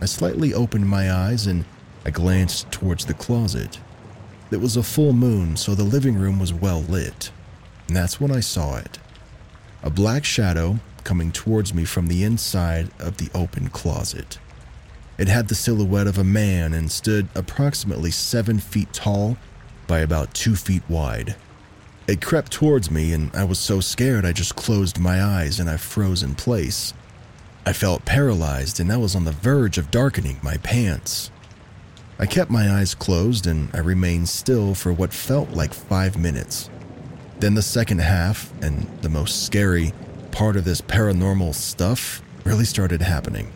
[0.00, 1.64] I slightly opened my eyes and
[2.04, 3.80] I glanced towards the closet.
[4.52, 7.32] It was a full moon, so the living room was well lit.
[7.88, 9.00] And that's when I saw it
[9.82, 14.38] a black shadow coming towards me from the inside of the open closet.
[15.18, 19.36] It had the silhouette of a man and stood approximately seven feet tall
[19.86, 21.36] by about two feet wide.
[22.06, 25.68] It crept towards me, and I was so scared I just closed my eyes and
[25.68, 26.94] I froze in place.
[27.64, 31.30] I felt paralyzed, and I was on the verge of darkening my pants.
[32.18, 36.70] I kept my eyes closed and I remained still for what felt like five minutes.
[37.40, 39.92] Then the second half, and the most scary
[40.30, 43.52] part of this paranormal stuff, really started happening.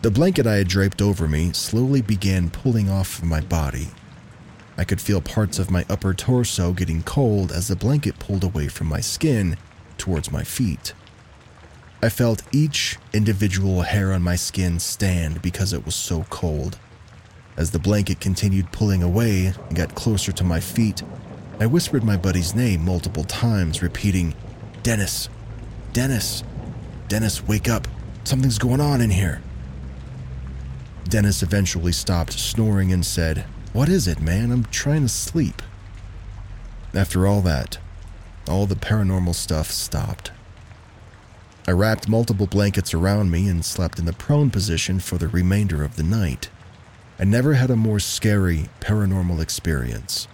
[0.00, 3.88] The blanket I had draped over me slowly began pulling off of my body.
[4.78, 8.68] I could feel parts of my upper torso getting cold as the blanket pulled away
[8.68, 9.56] from my skin
[9.98, 10.94] towards my feet.
[12.00, 16.78] I felt each individual hair on my skin stand because it was so cold.
[17.56, 21.02] As the blanket continued pulling away and got closer to my feet,
[21.58, 24.36] I whispered my buddy's name multiple times, repeating,
[24.84, 25.28] Dennis,
[25.92, 26.44] Dennis,
[27.08, 27.88] Dennis, wake up.
[28.22, 29.42] Something's going on in here.
[31.08, 34.50] Dennis eventually stopped snoring and said, What is it, man?
[34.50, 35.62] I'm trying to sleep.
[36.94, 37.78] After all that,
[38.48, 40.32] all the paranormal stuff stopped.
[41.66, 45.84] I wrapped multiple blankets around me and slept in the prone position for the remainder
[45.84, 46.48] of the night.
[47.18, 50.28] I never had a more scary paranormal experience.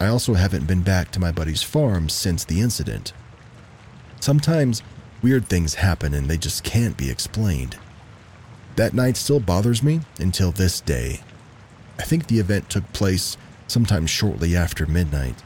[0.00, 3.12] I also haven't been back to my buddy's farm since the incident.
[4.18, 4.82] Sometimes
[5.22, 7.78] weird things happen and they just can't be explained.
[8.74, 11.20] That night still bothers me until this day.
[11.98, 13.36] I think the event took place
[13.66, 15.36] sometime shortly after midnight.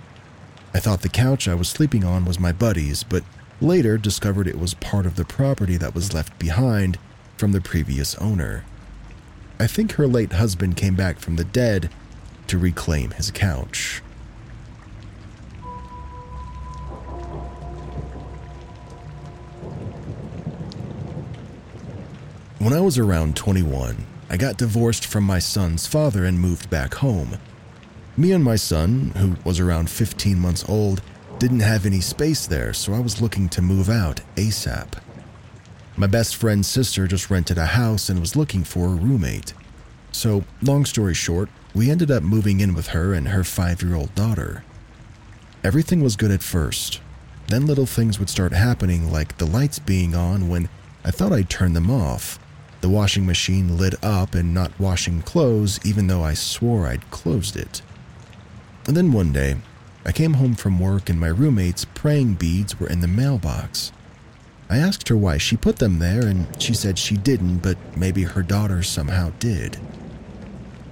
[0.74, 3.24] I thought the couch I was sleeping on was my buddy's, but
[3.60, 6.98] later discovered it was part of the property that was left behind
[7.36, 8.64] from the previous owner.
[9.60, 11.90] I think her late husband came back from the dead
[12.46, 14.02] to reclaim his couch.
[22.58, 26.94] When I was around 21, I got divorced from my son's father and moved back
[26.94, 27.38] home.
[28.16, 31.00] Me and my son, who was around 15 months old,
[31.38, 34.94] didn't have any space there, so I was looking to move out ASAP.
[35.96, 39.54] My best friend's sister just rented a house and was looking for a roommate.
[40.12, 43.94] So, long story short, we ended up moving in with her and her five year
[43.94, 44.64] old daughter.
[45.64, 47.00] Everything was good at first.
[47.46, 50.68] Then little things would start happening, like the lights being on when
[51.04, 52.38] I thought I'd turn them off,
[52.80, 57.56] the washing machine lit up and not washing clothes, even though I swore I'd closed
[57.56, 57.82] it.
[58.86, 59.56] And then one day,
[60.04, 63.92] I came home from work and my roommate's praying beads were in the mailbox.
[64.70, 68.24] I asked her why she put them there, and she said she didn't, but maybe
[68.24, 69.78] her daughter somehow did.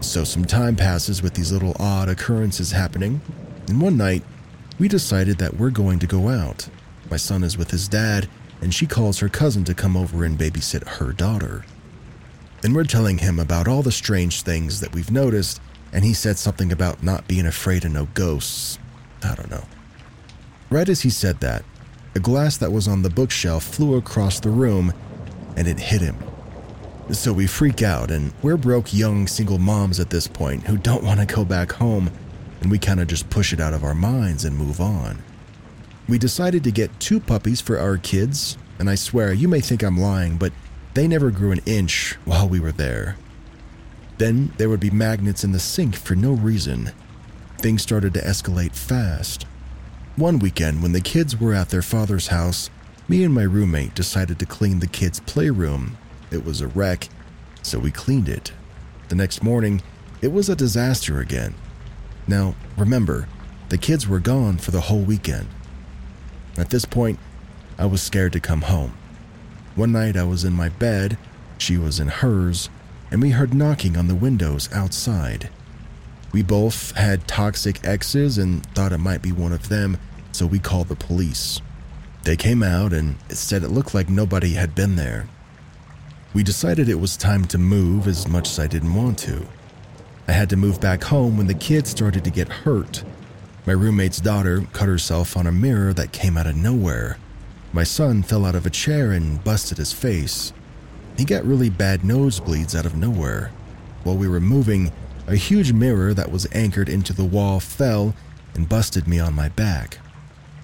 [0.00, 3.20] So some time passes with these little odd occurrences happening,
[3.68, 4.22] and one night,
[4.78, 6.68] we decided that we're going to go out.
[7.10, 8.28] My son is with his dad,
[8.62, 11.64] and she calls her cousin to come over and babysit her daughter.
[12.62, 15.60] And we're telling him about all the strange things that we've noticed,
[15.92, 18.78] and he said something about not being afraid of no ghosts.
[19.22, 19.64] I don't know.
[20.70, 21.64] Right as he said that,
[22.14, 24.92] a glass that was on the bookshelf flew across the room
[25.56, 26.16] and it hit him.
[27.12, 31.04] So we freak out, and we're broke young single moms at this point who don't
[31.04, 32.10] want to go back home,
[32.60, 35.22] and we kind of just push it out of our minds and move on.
[36.08, 39.82] We decided to get two puppies for our kids, and I swear you may think
[39.82, 40.52] I'm lying, but
[40.96, 43.18] they never grew an inch while we were there.
[44.16, 46.90] Then there would be magnets in the sink for no reason.
[47.58, 49.44] Things started to escalate fast.
[50.16, 52.70] One weekend, when the kids were at their father's house,
[53.08, 55.98] me and my roommate decided to clean the kids' playroom
[56.30, 57.10] it was a wreck,
[57.62, 58.52] so we cleaned it.
[59.10, 59.82] The next morning,
[60.22, 61.54] it was a disaster again.
[62.26, 63.28] Now, remember,
[63.68, 65.48] the kids were gone for the whole weekend.
[66.56, 67.18] At this point,
[67.78, 68.94] I was scared to come home.
[69.76, 71.18] One night I was in my bed,
[71.58, 72.70] she was in hers,
[73.10, 75.50] and we heard knocking on the windows outside.
[76.32, 79.98] We both had toxic exes and thought it might be one of them,
[80.32, 81.60] so we called the police.
[82.22, 85.28] They came out and said it looked like nobody had been there.
[86.32, 89.46] We decided it was time to move as much as I didn't want to.
[90.26, 93.04] I had to move back home when the kids started to get hurt.
[93.66, 97.18] My roommate's daughter cut herself on a mirror that came out of nowhere.
[97.76, 100.54] My son fell out of a chair and busted his face.
[101.18, 103.50] He got really bad nosebleeds out of nowhere.
[104.02, 104.92] While we were moving,
[105.26, 108.14] a huge mirror that was anchored into the wall fell
[108.54, 109.98] and busted me on my back.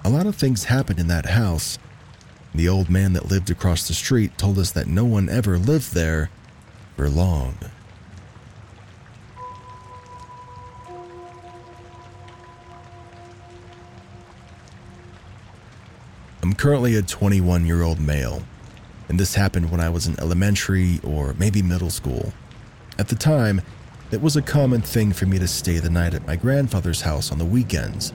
[0.02, 1.78] A lot of things happened in that house,
[2.54, 5.92] the old man that lived across the street told us that no one ever lived
[5.92, 6.30] there
[6.96, 7.58] for long.
[16.42, 18.42] I'm currently a 21 year old male,
[19.08, 22.32] and this happened when I was in elementary or maybe middle school.
[22.98, 23.62] At the time,
[24.10, 27.30] it was a common thing for me to stay the night at my grandfather's house
[27.30, 28.12] on the weekends.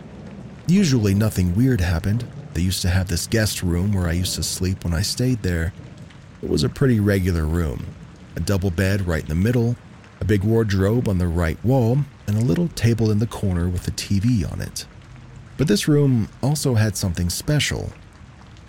[0.67, 4.43] Usually, nothing weird happened, they used to have this guest room where I used to
[4.43, 5.73] sleep when I stayed there.
[6.41, 7.86] It was a pretty regular room
[8.36, 9.75] a double bed right in the middle,
[10.19, 13.88] a big wardrobe on the right wall, and a little table in the corner with
[13.88, 14.86] a TV on it.
[15.55, 17.93] But this room also had something special.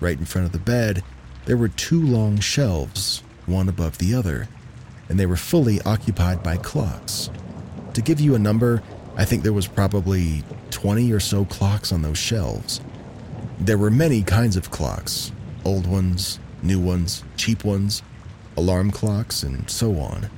[0.00, 1.02] Right in front of the bed,
[1.46, 4.48] there were two long shelves, one above the other,
[5.08, 7.30] and they were fully occupied by clocks.
[7.94, 8.82] To give you a number,
[9.16, 12.80] I think there was probably 20 or so clocks on those shelves.
[13.58, 15.32] There were many kinds of clocks
[15.64, 18.02] old ones, new ones, cheap ones,
[18.56, 20.30] alarm clocks, and so on.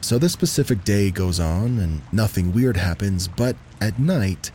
[0.00, 4.50] So this specific day goes on and nothing weird happens, but at night,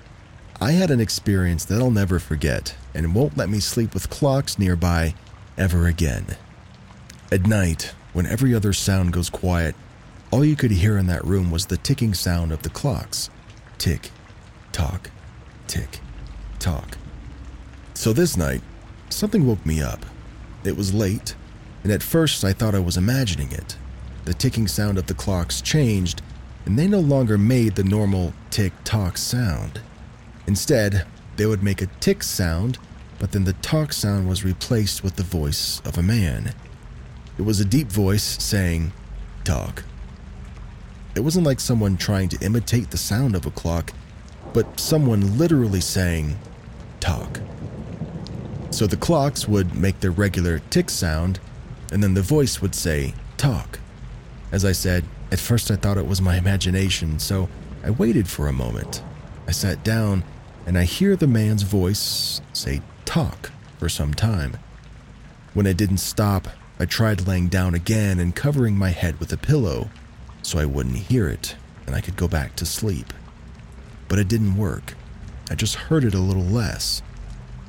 [0.60, 4.58] I had an experience that I'll never forget and won't let me sleep with clocks
[4.58, 5.14] nearby
[5.56, 6.36] ever again.
[7.32, 9.76] At night, when every other sound goes quiet,
[10.32, 13.30] all you could hear in that room was the ticking sound of the clocks
[13.78, 14.10] tick,
[14.72, 15.12] tock,
[15.68, 16.00] tick,
[16.58, 16.98] tock.
[17.94, 18.64] So this night,
[19.10, 20.08] something woke me up.
[20.64, 21.36] It was late,
[21.84, 23.78] and at first I thought I was imagining it.
[24.26, 26.24] The ticking sound of the clocks changed,
[26.66, 29.82] and they no longer made the normal tick tock sound.
[30.48, 32.78] Instead, they would make a tick sound,
[33.20, 36.54] but then the talk sound was replaced with the voice of a man.
[37.38, 38.92] It was a deep voice saying,
[39.44, 39.84] Talk.
[41.16, 43.92] It wasn't like someone trying to imitate the sound of a clock,
[44.54, 46.38] but someone literally saying,
[47.00, 47.40] Talk.
[48.72, 51.40] So the clocks would make their regular tick sound,
[51.92, 53.80] and then the voice would say, talk.
[54.52, 57.50] As I said, at first I thought it was my imagination, so
[57.84, 59.02] I waited for a moment.
[59.48, 60.24] I sat down,
[60.68, 64.58] and I hear the man's voice say, talk, for some time.
[65.54, 69.38] When it didn't stop, I tried laying down again and covering my head with a
[69.38, 69.90] pillow
[70.42, 71.56] so I wouldn't hear it
[71.86, 73.14] and I could go back to sleep.
[74.10, 74.96] But it didn't work.
[75.50, 77.02] I just heard it a little less.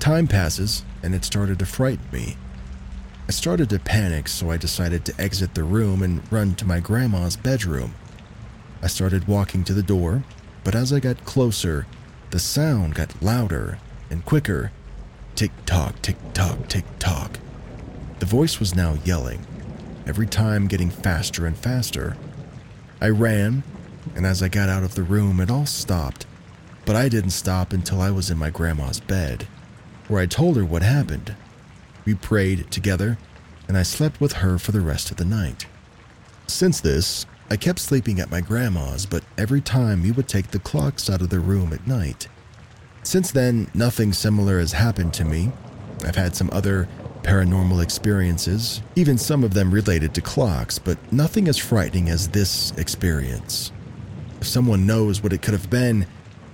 [0.00, 2.36] Time passes, and it started to frighten me.
[3.28, 6.80] I started to panic, so I decided to exit the room and run to my
[6.80, 7.94] grandma's bedroom.
[8.82, 10.24] I started walking to the door,
[10.64, 11.86] but as I got closer,
[12.30, 13.78] the sound got louder
[14.10, 14.72] and quicker
[15.34, 17.38] tick tock, tick tock, tick tock.
[18.18, 19.46] The voice was now yelling,
[20.06, 22.16] every time getting faster and faster.
[23.00, 23.62] I ran,
[24.16, 26.26] and as I got out of the room, it all stopped,
[26.84, 29.46] but I didn't stop until I was in my grandma's bed
[30.08, 31.36] where I told her what happened.
[32.04, 33.18] We prayed together,
[33.68, 35.66] and I slept with her for the rest of the night.
[36.46, 40.58] Since this, I kept sleeping at my grandma's, but every time we would take the
[40.58, 42.28] clocks out of the room at night.
[43.02, 45.52] Since then, nothing similar has happened to me.
[46.04, 46.88] I've had some other
[47.22, 52.72] paranormal experiences, even some of them related to clocks, but nothing as frightening as this
[52.76, 53.72] experience.
[54.40, 56.06] If someone knows what it could have been,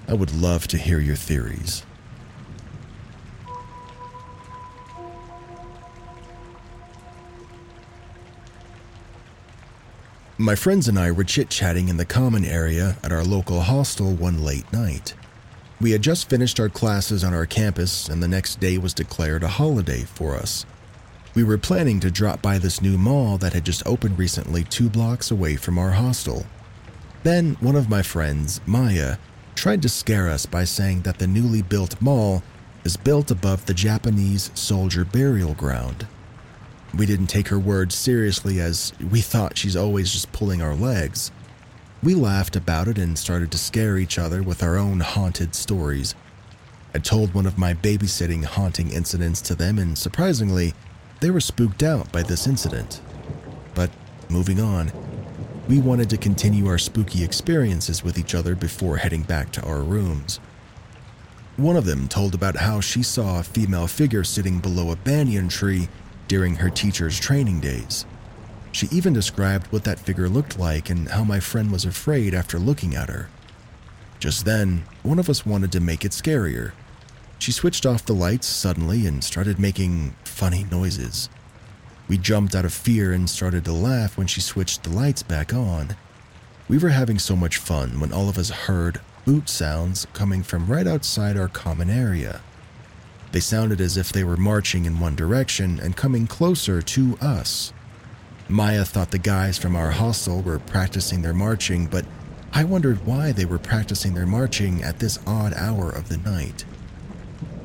[0.06, 1.84] I would love to hear your theories.
[10.38, 14.12] My friends and I were chit chatting in the common area at our local hostel
[14.12, 15.14] one late night.
[15.80, 19.44] We had just finished our classes on our campus, and the next day was declared
[19.44, 20.66] a holiday for us.
[21.36, 24.90] We were planning to drop by this new mall that had just opened recently two
[24.90, 26.46] blocks away from our hostel.
[27.22, 29.18] Then one of my friends, Maya,
[29.54, 32.42] tried to scare us by saying that the newly built mall
[32.82, 36.08] is built above the Japanese soldier burial ground.
[36.96, 41.32] We didn't take her words seriously as we thought she's always just pulling our legs.
[42.02, 46.14] We laughed about it and started to scare each other with our own haunted stories.
[46.94, 50.74] I told one of my babysitting haunting incidents to them, and surprisingly,
[51.20, 53.00] they were spooked out by this incident.
[53.74, 53.90] But
[54.28, 54.92] moving on,
[55.66, 59.80] we wanted to continue our spooky experiences with each other before heading back to our
[59.80, 60.38] rooms.
[61.56, 65.48] One of them told about how she saw a female figure sitting below a banyan
[65.48, 65.88] tree
[66.28, 68.06] during her teacher's training days.
[68.72, 72.58] She even described what that figure looked like and how my friend was afraid after
[72.58, 73.28] looking at her.
[74.18, 76.72] Just then, one of us wanted to make it scarier.
[77.38, 81.28] She switched off the lights suddenly and started making funny noises.
[82.08, 85.54] We jumped out of fear and started to laugh when she switched the lights back
[85.54, 85.96] on.
[86.68, 90.66] We were having so much fun when all of us heard boot sounds coming from
[90.66, 92.40] right outside our common area.
[93.34, 97.72] They sounded as if they were marching in one direction and coming closer to us.
[98.48, 102.04] Maya thought the guys from our hostel were practicing their marching, but
[102.52, 106.64] I wondered why they were practicing their marching at this odd hour of the night.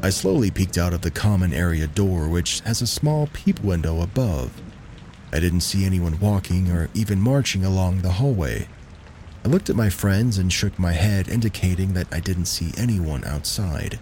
[0.01, 4.01] I slowly peeked out of the common area door, which has a small peep window
[4.01, 4.59] above.
[5.31, 8.67] I didn't see anyone walking or even marching along the hallway.
[9.45, 13.23] I looked at my friends and shook my head, indicating that I didn't see anyone
[13.23, 13.99] outside.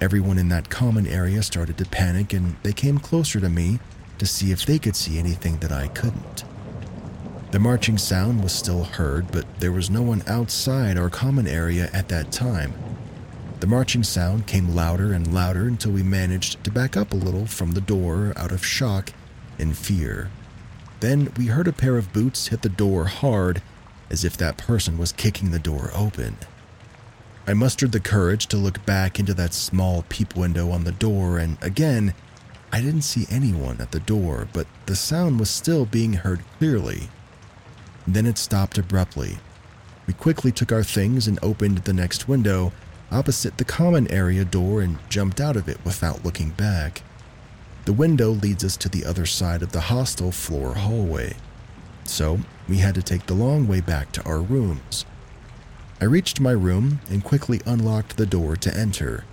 [0.00, 3.80] Everyone in that common area started to panic and they came closer to me
[4.18, 6.44] to see if they could see anything that I couldn't.
[7.50, 11.88] The marching sound was still heard, but there was no one outside our common area
[11.94, 12.74] at that time.
[13.60, 17.46] The marching sound came louder and louder until we managed to back up a little
[17.46, 19.12] from the door out of shock
[19.58, 20.30] and fear.
[21.00, 23.62] Then we heard a pair of boots hit the door hard
[24.10, 26.36] as if that person was kicking the door open.
[27.48, 31.38] I mustered the courage to look back into that small peep window on the door,
[31.38, 32.12] and again,
[32.72, 37.08] I didn't see anyone at the door, but the sound was still being heard clearly.
[38.04, 39.38] Then it stopped abruptly.
[40.08, 42.72] We quickly took our things and opened the next window
[43.10, 47.02] opposite the common area door and jumped out of it without looking back.
[47.84, 51.36] The window leads us to the other side of the hostel floor hallway,
[52.02, 55.04] so we had to take the long way back to our rooms.
[55.98, 59.24] I reached my room and quickly unlocked the door to enter.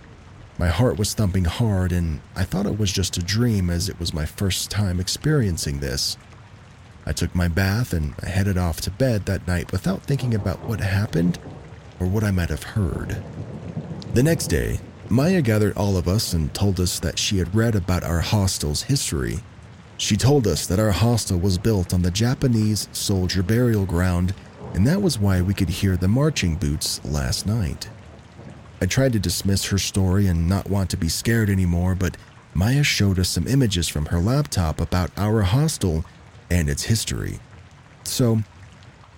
[0.57, 3.99] My heart was thumping hard, and I thought it was just a dream as it
[3.99, 6.15] was my first time experiencing this.
[7.05, 10.63] I took my bath and I headed off to bed that night without thinking about
[10.63, 11.37] what happened
[11.99, 13.21] or what I might have heard.
[14.13, 17.75] The next day, Maya gathered all of us and told us that she had read
[17.75, 19.39] about our hostel's history.
[19.97, 24.33] She told us that our hostel was built on the Japanese soldier burial ground,
[24.73, 27.89] and that was why we could hear the marching boots last night.
[28.81, 32.17] I tried to dismiss her story and not want to be scared anymore, but
[32.53, 36.03] Maya showed us some images from her laptop about our hostel
[36.49, 37.39] and its history.
[38.03, 38.39] So,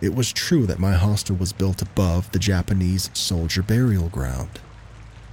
[0.01, 4.59] it was true that my hostel was built above the Japanese soldier burial ground.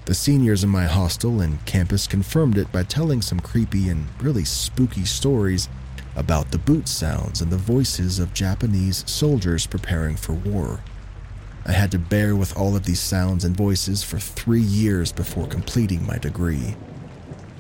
[0.05, 4.45] The seniors in my hostel and campus confirmed it by telling some creepy and really
[4.45, 5.68] spooky stories
[6.15, 10.83] about the boot sounds and the voices of Japanese soldiers preparing for war.
[11.65, 15.47] I had to bear with all of these sounds and voices for three years before
[15.47, 16.77] completing my degree.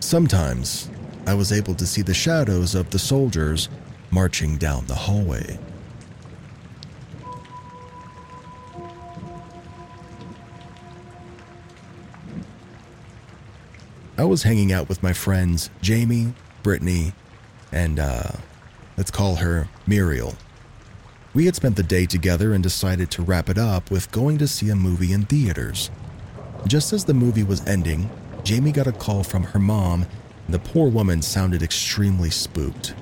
[0.00, 0.90] Sometimes,
[1.26, 3.68] I was able to see the shadows of the soldiers
[4.10, 5.58] marching down the hallway.
[14.18, 17.12] I was hanging out with my friends Jamie, Brittany,
[17.72, 18.32] and uh,
[18.96, 20.34] let's call her Muriel.
[21.34, 24.46] We had spent the day together and decided to wrap it up with going to
[24.46, 25.90] see a movie in theaters.
[26.66, 28.10] Just as the movie was ending,
[28.44, 30.02] Jamie got a call from her mom,
[30.46, 32.94] and the poor woman sounded extremely spooked.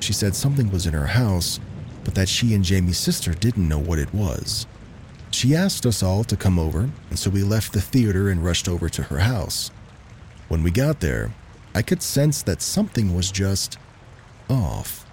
[0.00, 1.58] She said something was in her house,
[2.04, 4.66] but that she and Jamie's sister didn't know what it was.
[5.30, 8.68] She asked us all to come over, and so we left the theater and rushed
[8.68, 9.70] over to her house.
[10.48, 11.32] When we got there,
[11.74, 13.78] I could sense that something was just
[14.48, 15.04] off.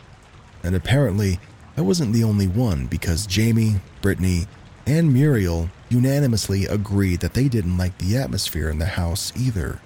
[0.63, 1.39] And apparently,
[1.77, 4.47] I wasn't the only one because Jamie, Brittany,
[4.87, 9.79] and Muriel unanimously agreed that they didn't like the atmosphere in the house either.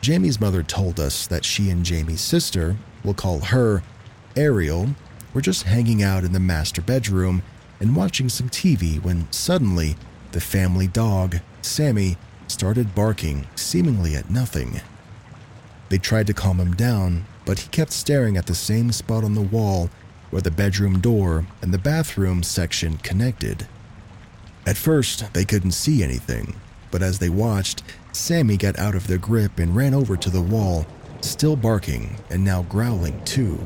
[0.00, 3.82] Jamie's mother told us that she and Jamie's sister, we'll call her
[4.36, 4.94] Ariel,
[5.34, 7.42] were just hanging out in the master bedroom
[7.80, 9.96] and watching some TV when suddenly
[10.32, 12.16] the family dog, Sammy,
[12.46, 14.80] started barking, seemingly at nothing.
[15.88, 19.34] They tried to calm him down, but he kept staring at the same spot on
[19.34, 19.90] the wall
[20.30, 23.66] where the bedroom door and the bathroom section connected.
[24.64, 26.54] At first, they couldn't see anything,
[26.92, 27.82] but as they watched,
[28.12, 30.86] Sammy got out of their grip and ran over to the wall,
[31.22, 33.58] still barking and now growling too.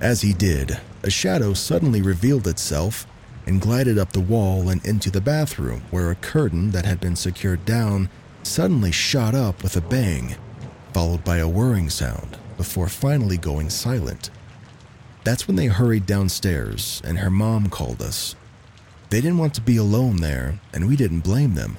[0.00, 3.08] As he did, a shadow suddenly revealed itself
[3.44, 7.16] and glided up the wall and into the bathroom, where a curtain that had been
[7.16, 8.08] secured down
[8.44, 10.36] suddenly shot up with a bang,
[10.92, 14.28] followed by a whirring sound, before finally going silent.
[15.24, 18.36] That's when they hurried downstairs and her mom called us.
[19.08, 21.78] They didn't want to be alone there, and we didn't blame them.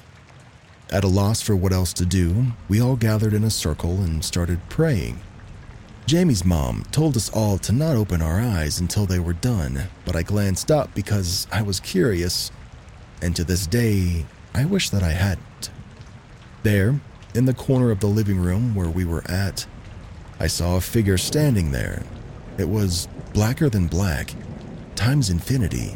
[0.90, 4.24] At a loss for what else to do, we all gathered in a circle and
[4.24, 5.20] started praying.
[6.06, 10.16] Jamie's mom told us all to not open our eyes until they were done, but
[10.16, 12.50] I glanced up because I was curious,
[13.22, 15.70] and to this day, I wish that I hadn't.
[16.64, 17.00] There,
[17.32, 19.66] in the corner of the living room where we were at,
[20.40, 22.02] I saw a figure standing there.
[22.56, 24.34] It was blacker than black,
[24.96, 25.94] times infinity,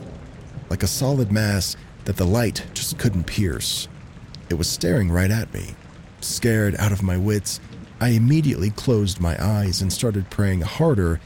[0.69, 3.89] like a solid mass that the light just couldn't pierce.
[4.51, 5.75] It was staring right at me.
[6.21, 7.59] Scared out of my wits,
[8.01, 11.21] I immediately closed my eyes and started praying harder,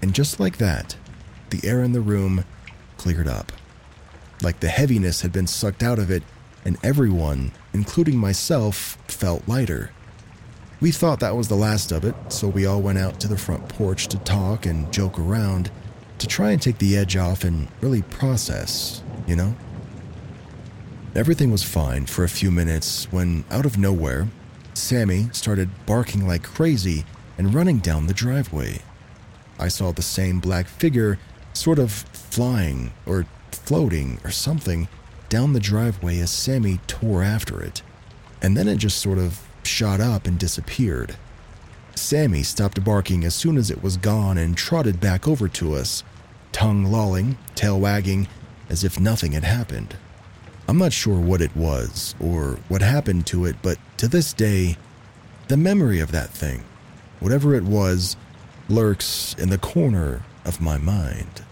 [0.00, 0.96] and just like that,
[1.50, 2.44] the air in the room
[2.96, 3.52] cleared up.
[4.42, 6.22] Like the heaviness had been sucked out of it,
[6.64, 9.90] and everyone, including myself, felt lighter.
[10.84, 13.38] We thought that was the last of it, so we all went out to the
[13.38, 15.70] front porch to talk and joke around
[16.18, 19.56] to try and take the edge off and really process, you know?
[21.14, 24.28] Everything was fine for a few minutes when, out of nowhere,
[24.74, 27.06] Sammy started barking like crazy
[27.38, 28.82] and running down the driveway.
[29.58, 31.18] I saw the same black figure
[31.54, 34.88] sort of flying or floating or something
[35.30, 37.80] down the driveway as Sammy tore after it,
[38.42, 41.16] and then it just sort of shot up and disappeared.
[41.94, 46.02] Sammy stopped barking as soon as it was gone and trotted back over to us,
[46.52, 48.28] tongue lolling, tail wagging,
[48.68, 49.96] as if nothing had happened.
[50.66, 54.76] I'm not sure what it was or what happened to it, but to this day,
[55.48, 56.64] the memory of that thing,
[57.20, 58.16] whatever it was,
[58.68, 61.42] lurks in the corner of my mind.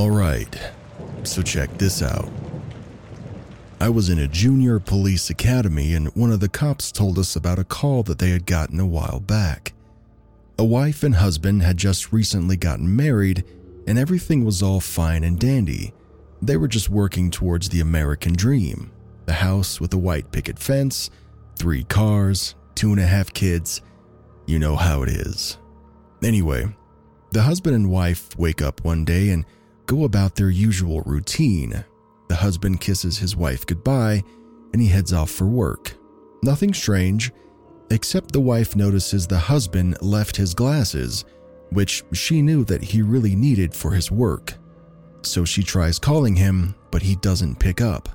[0.00, 0.58] All right,
[1.24, 2.26] so check this out.
[3.78, 7.58] I was in a junior police academy, and one of the cops told us about
[7.58, 9.74] a call that they had gotten a while back.
[10.58, 13.44] A wife and husband had just recently gotten married,
[13.86, 15.92] and everything was all fine and dandy.
[16.40, 18.92] They were just working towards the American dream
[19.26, 21.10] the house with a white picket fence,
[21.56, 23.82] three cars, two and a half kids.
[24.46, 25.58] You know how it is.
[26.22, 26.74] Anyway,
[27.32, 29.44] the husband and wife wake up one day and
[29.90, 31.84] go about their usual routine.
[32.28, 34.22] The husband kisses his wife goodbye
[34.72, 35.96] and he heads off for work.
[36.44, 37.32] Nothing strange,
[37.90, 41.24] except the wife notices the husband left his glasses,
[41.70, 44.54] which she knew that he really needed for his work.
[45.22, 48.08] So she tries calling him, but he doesn't pick up.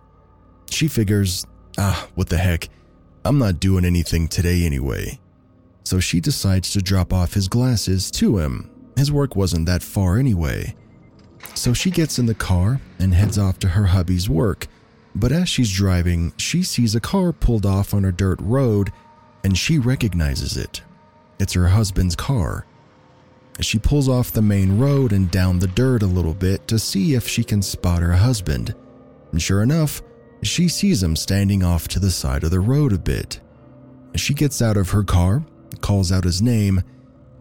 [0.72, 1.46] She figures,
[1.78, 2.70] ah, what the heck,
[3.26, 5.20] I'm not doing anything today anyway.
[5.84, 8.72] So she decides to drop off his glasses to him.
[8.96, 10.74] His work wasn't that far anyway.
[11.56, 14.68] So she gets in the car and heads off to her hubby's work.
[15.16, 18.92] But as she's driving, she sees a car pulled off on a dirt road
[19.44, 20.82] and she recognizes it.
[21.40, 22.66] It's her husband's car.
[23.62, 27.14] She pulls off the main road and down the dirt a little bit to see
[27.14, 28.76] if she can spot her husband.
[29.32, 30.02] And sure enough,
[30.44, 33.40] she sees him standing off to the side of the road a bit.
[34.16, 35.46] She gets out of her car,
[35.80, 36.82] calls out his name,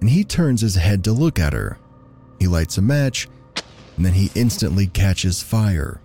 [0.01, 1.79] and he turns his head to look at her.
[2.39, 3.29] He lights a match,
[3.97, 6.01] and then he instantly catches fire.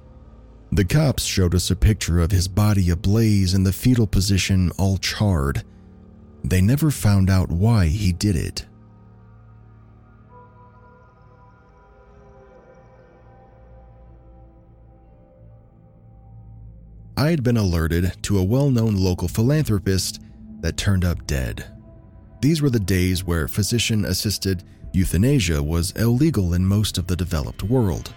[0.71, 4.97] The cops showed us a picture of his body ablaze in the fetal position, all
[4.97, 5.63] charred.
[6.43, 8.65] They never found out why he did it.
[17.17, 20.21] I had been alerted to a well known local philanthropist
[20.61, 21.65] that turned up dead.
[22.41, 24.63] These were the days where physician assisted
[24.93, 28.13] euthanasia was illegal in most of the developed world.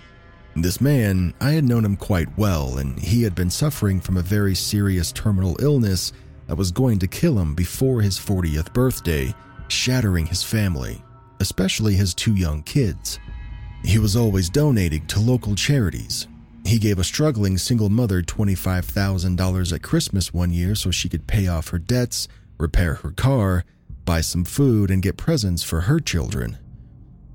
[0.55, 4.23] This man, I had known him quite well, and he had been suffering from a
[4.23, 6.13] very serious terminal illness
[6.47, 9.35] that was going to kill him before his 40th birthday,
[9.69, 11.03] shattering his family,
[11.41, 13.19] especially his two young kids.
[13.85, 16.29] He was always donating to local charities.
[16.65, 21.49] He gave a struggling single mother $25,000 at Christmas one year so she could pay
[21.49, 23.65] off her debts, repair her car,
[24.05, 26.59] buy some food, and get presents for her children.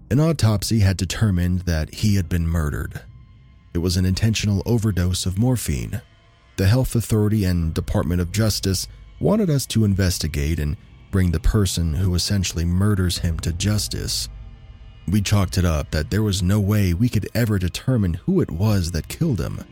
[0.10, 3.02] An autopsy had determined that he had been murdered.
[3.74, 6.02] It was an intentional overdose of morphine.
[6.56, 8.88] The Health Authority and Department of Justice
[9.20, 10.78] wanted us to investigate and
[11.12, 14.30] bring the person who essentially murders him to justice.
[15.08, 18.52] We chalked it up that there was no way we could ever determine who it
[18.52, 19.64] was that killed him.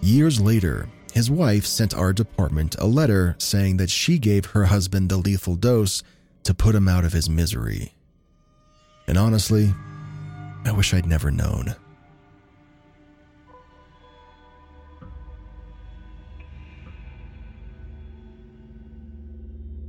[0.00, 5.08] Years later, his wife sent our department a letter saying that she gave her husband
[5.08, 6.02] the lethal dose
[6.42, 7.94] to put him out of his misery.
[9.06, 9.72] And honestly,
[10.64, 11.76] I wish I'd never known.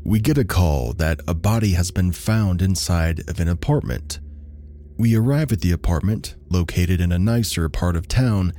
[0.04, 4.20] We get a call that a body has been found inside of an apartment.
[4.96, 8.54] We arrive at the apartment, located in a nicer part of town,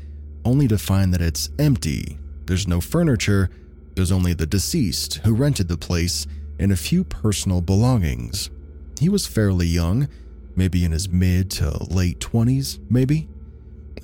[0.44, 2.18] only to find that it's empty.
[2.46, 3.50] There's no furniture,
[3.94, 6.26] there's only the deceased who rented the place
[6.58, 8.50] and a few personal belongings.
[8.98, 10.08] He was fairly young,
[10.54, 13.28] maybe in his mid to late 20s, maybe,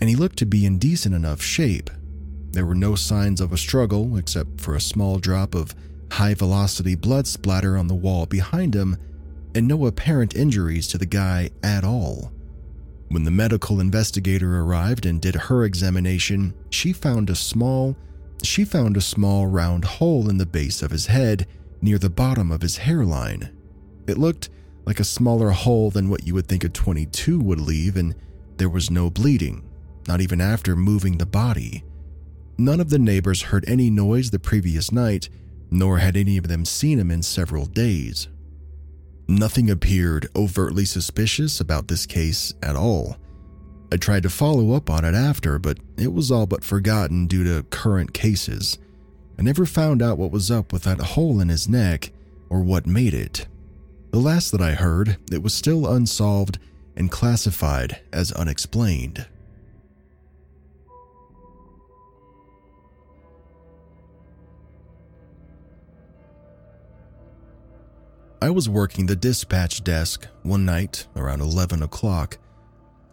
[0.00, 1.88] and he looked to be in decent enough shape.
[2.52, 5.74] There were no signs of a struggle except for a small drop of
[6.12, 8.96] high velocity blood splatter on the wall behind him,
[9.54, 12.32] and no apparent injuries to the guy at all.
[13.08, 17.96] When the medical investigator arrived and did her examination, she found a small
[18.44, 21.46] she found a small round hole in the base of his head
[21.80, 23.50] near the bottom of his hairline.
[24.06, 24.50] It looked
[24.84, 28.14] like a smaller hole than what you would think a 22 would leave, and
[28.56, 29.68] there was no bleeding,
[30.08, 31.84] not even after moving the body.
[32.58, 35.28] None of the neighbors heard any noise the previous night,
[35.70, 38.28] nor had any of them seen him in several days.
[39.28, 43.16] Nothing appeared overtly suspicious about this case at all.
[43.92, 47.44] I tried to follow up on it after, but it was all but forgotten due
[47.44, 48.78] to current cases.
[49.38, 52.10] I never found out what was up with that hole in his neck
[52.48, 53.46] or what made it.
[54.10, 56.58] The last that I heard, it was still unsolved
[56.96, 59.26] and classified as unexplained.
[68.40, 72.38] I was working the dispatch desk one night around 11 o'clock,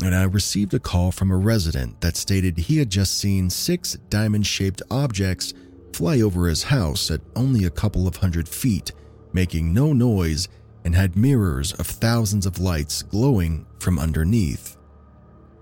[0.02, 3.93] and I received a call from a resident that stated he had just seen six
[4.10, 5.54] diamond shaped objects
[5.93, 8.91] fly over his house at only a couple of hundred feet,
[9.34, 10.47] making no noise,
[10.86, 14.78] and had mirrors of thousands of lights glowing from underneath.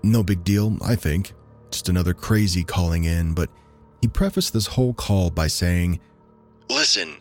[0.02, 1.32] No big deal, I think,
[1.70, 3.50] just another crazy calling in, but
[4.00, 5.98] he prefaced this whole call by saying,
[6.70, 7.16] Listen,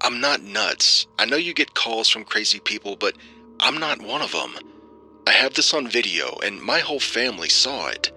[0.00, 1.06] I'm not nuts.
[1.18, 3.14] I know you get calls from crazy people, but
[3.60, 4.54] I'm not one of them.
[5.26, 8.12] I have this on video, and my whole family saw it.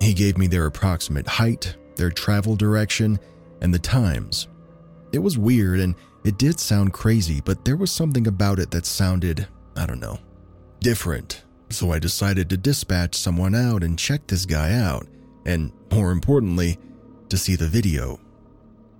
[0.00, 3.18] He gave me their approximate height, their travel direction,
[3.60, 4.48] and the times.
[5.12, 5.94] It was weird and
[6.24, 9.46] it did sound crazy, but there was something about it that sounded,
[9.76, 10.18] I don't know,
[10.80, 11.44] different.
[11.70, 15.06] So I decided to dispatch someone out and check this guy out,
[15.46, 16.78] and more importantly,
[17.28, 18.18] to see the video.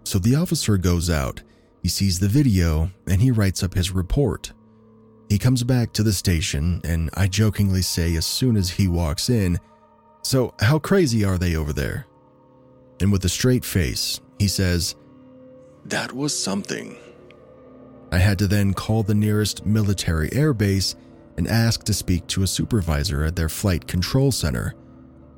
[0.05, 1.43] So the officer goes out
[1.85, 4.54] he sees the video and he writes up his report.
[5.35, 9.29] He comes back to the station, and I jokingly say as soon as he walks
[9.29, 9.59] in,
[10.23, 12.07] So, how crazy are they over there?
[13.01, 14.95] And with a straight face, he says,
[15.87, 16.97] That was something.
[18.13, 20.95] I had to then call the nearest military airbase
[21.37, 24.77] and ask to speak to a supervisor at their flight control center.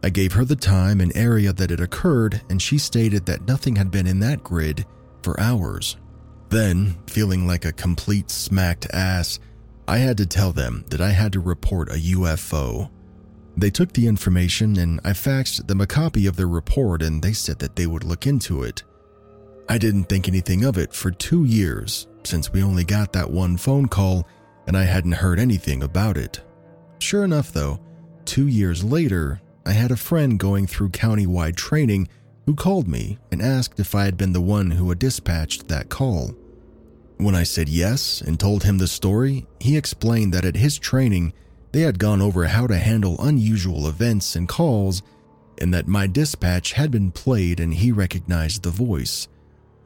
[0.02, 3.76] I gave her the time and area that it occurred, and she stated that nothing
[3.76, 4.84] had been in that grid
[5.22, 5.96] for hours.
[6.50, 9.40] Then, feeling like a complete smacked ass,
[9.88, 12.90] I had to tell them that I had to report a UFO.
[13.56, 17.32] They took the information and I faxed them a copy of their report and they
[17.32, 18.82] said that they would look into it.
[19.68, 23.56] I didn't think anything of it for two years since we only got that one
[23.56, 24.26] phone call
[24.66, 26.40] and I hadn't heard anything about it.
[26.98, 27.78] Sure enough, though,
[28.24, 32.08] two years later, I had a friend going through county-wide training
[32.46, 35.88] who called me and asked if I had been the one who had dispatched that
[35.88, 36.34] call.
[37.18, 41.32] When I said yes and told him the story, he explained that at his training,
[41.72, 45.02] they had gone over how to handle unusual events and calls,
[45.58, 49.28] and that my dispatch had been played and he recognized the voice.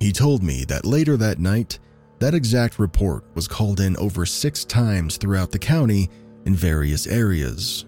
[0.01, 1.79] He told me that later that night,
[2.19, 6.11] that exact report was called in over six times throughout the county
[6.45, 7.87] in various areas.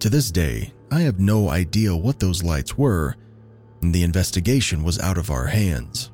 [0.00, 3.14] To this day, I have no idea what those lights were,
[3.80, 6.10] and the investigation was out of our hands.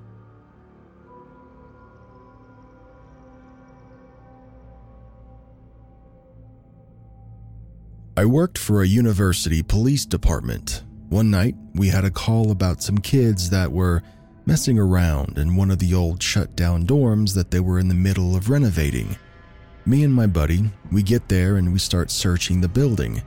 [8.18, 10.82] I worked for a university police department.
[11.08, 14.02] One night, we had a call about some kids that were
[14.44, 17.94] messing around in one of the old shut down dorms that they were in the
[17.94, 19.14] middle of renovating.
[19.86, 23.22] Me and my buddy, we get there and we start searching the building.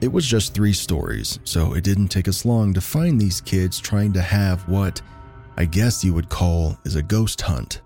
[0.00, 3.78] It was just three stories, so it didn't take us long to find these kids
[3.78, 5.00] trying to have what
[5.56, 7.82] I guess you would call is a ghost hunt.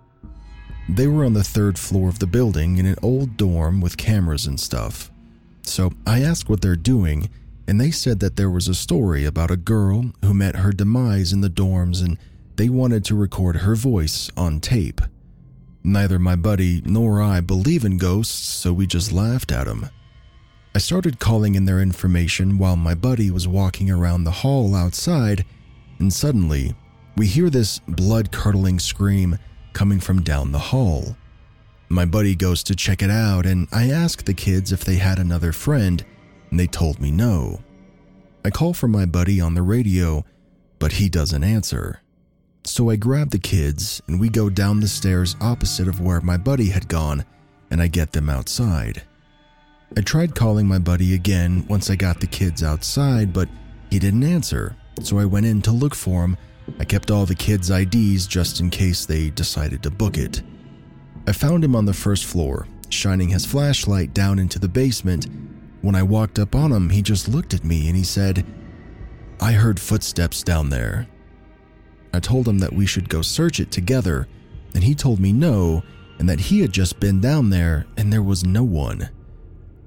[0.89, 4.47] They were on the third floor of the building in an old dorm with cameras
[4.47, 5.11] and stuff.
[5.63, 7.29] So I asked what they're doing,
[7.67, 11.31] and they said that there was a story about a girl who met her demise
[11.31, 12.17] in the dorms and
[12.55, 14.99] they wanted to record her voice on tape.
[15.83, 19.89] Neither my buddy nor I believe in ghosts, so we just laughed at them.
[20.75, 25.45] I started calling in their information while my buddy was walking around the hall outside,
[25.99, 26.75] and suddenly
[27.15, 29.37] we hear this blood curdling scream
[29.73, 31.15] coming from down the hall.
[31.91, 35.17] My buddy goes to check it out, and I ask the kids if they had
[35.17, 36.05] another friend,
[36.51, 37.63] and they told me no.
[38.45, 40.23] I call for my buddy on the radio,
[40.77, 42.01] but he doesn't answer.
[42.63, 46.37] So I grab the kids, and we go down the stairs opposite of where my
[46.37, 47.25] buddy had gone,
[47.71, 49.01] and I get them outside.
[49.97, 53.49] I tried calling my buddy again once I got the kids outside, but
[53.89, 56.37] he didn't answer, so I went in to look for him.
[56.79, 60.43] I kept all the kids' IDs just in case they decided to book it.
[61.29, 65.27] I found him on the first floor, shining his flashlight down into the basement.
[65.83, 68.43] When I walked up on him, he just looked at me and he said,
[69.39, 71.07] I heard footsteps down there.
[72.15, 74.27] I told him that we should go search it together,
[74.73, 75.83] and he told me no,
[76.17, 79.11] and that he had just been down there and there was no one.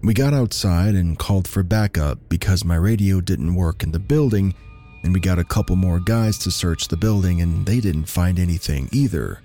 [0.01, 4.55] We got outside and called for backup because my radio didn't work in the building,
[5.03, 8.39] and we got a couple more guys to search the building and they didn't find
[8.39, 9.41] anything either.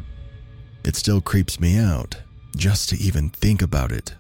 [0.88, 2.16] It still creeps me out
[2.56, 4.16] just to even think about it.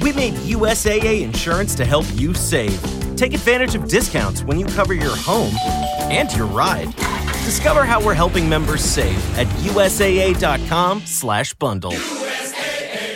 [0.00, 3.03] We made USAA insurance to help you save.
[3.16, 5.54] Take advantage of discounts when you cover your home
[6.10, 6.94] and your ride.
[7.44, 11.94] Discover how we're helping members save at usaa.com/bundle.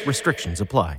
[0.06, 0.98] Restrictions apply.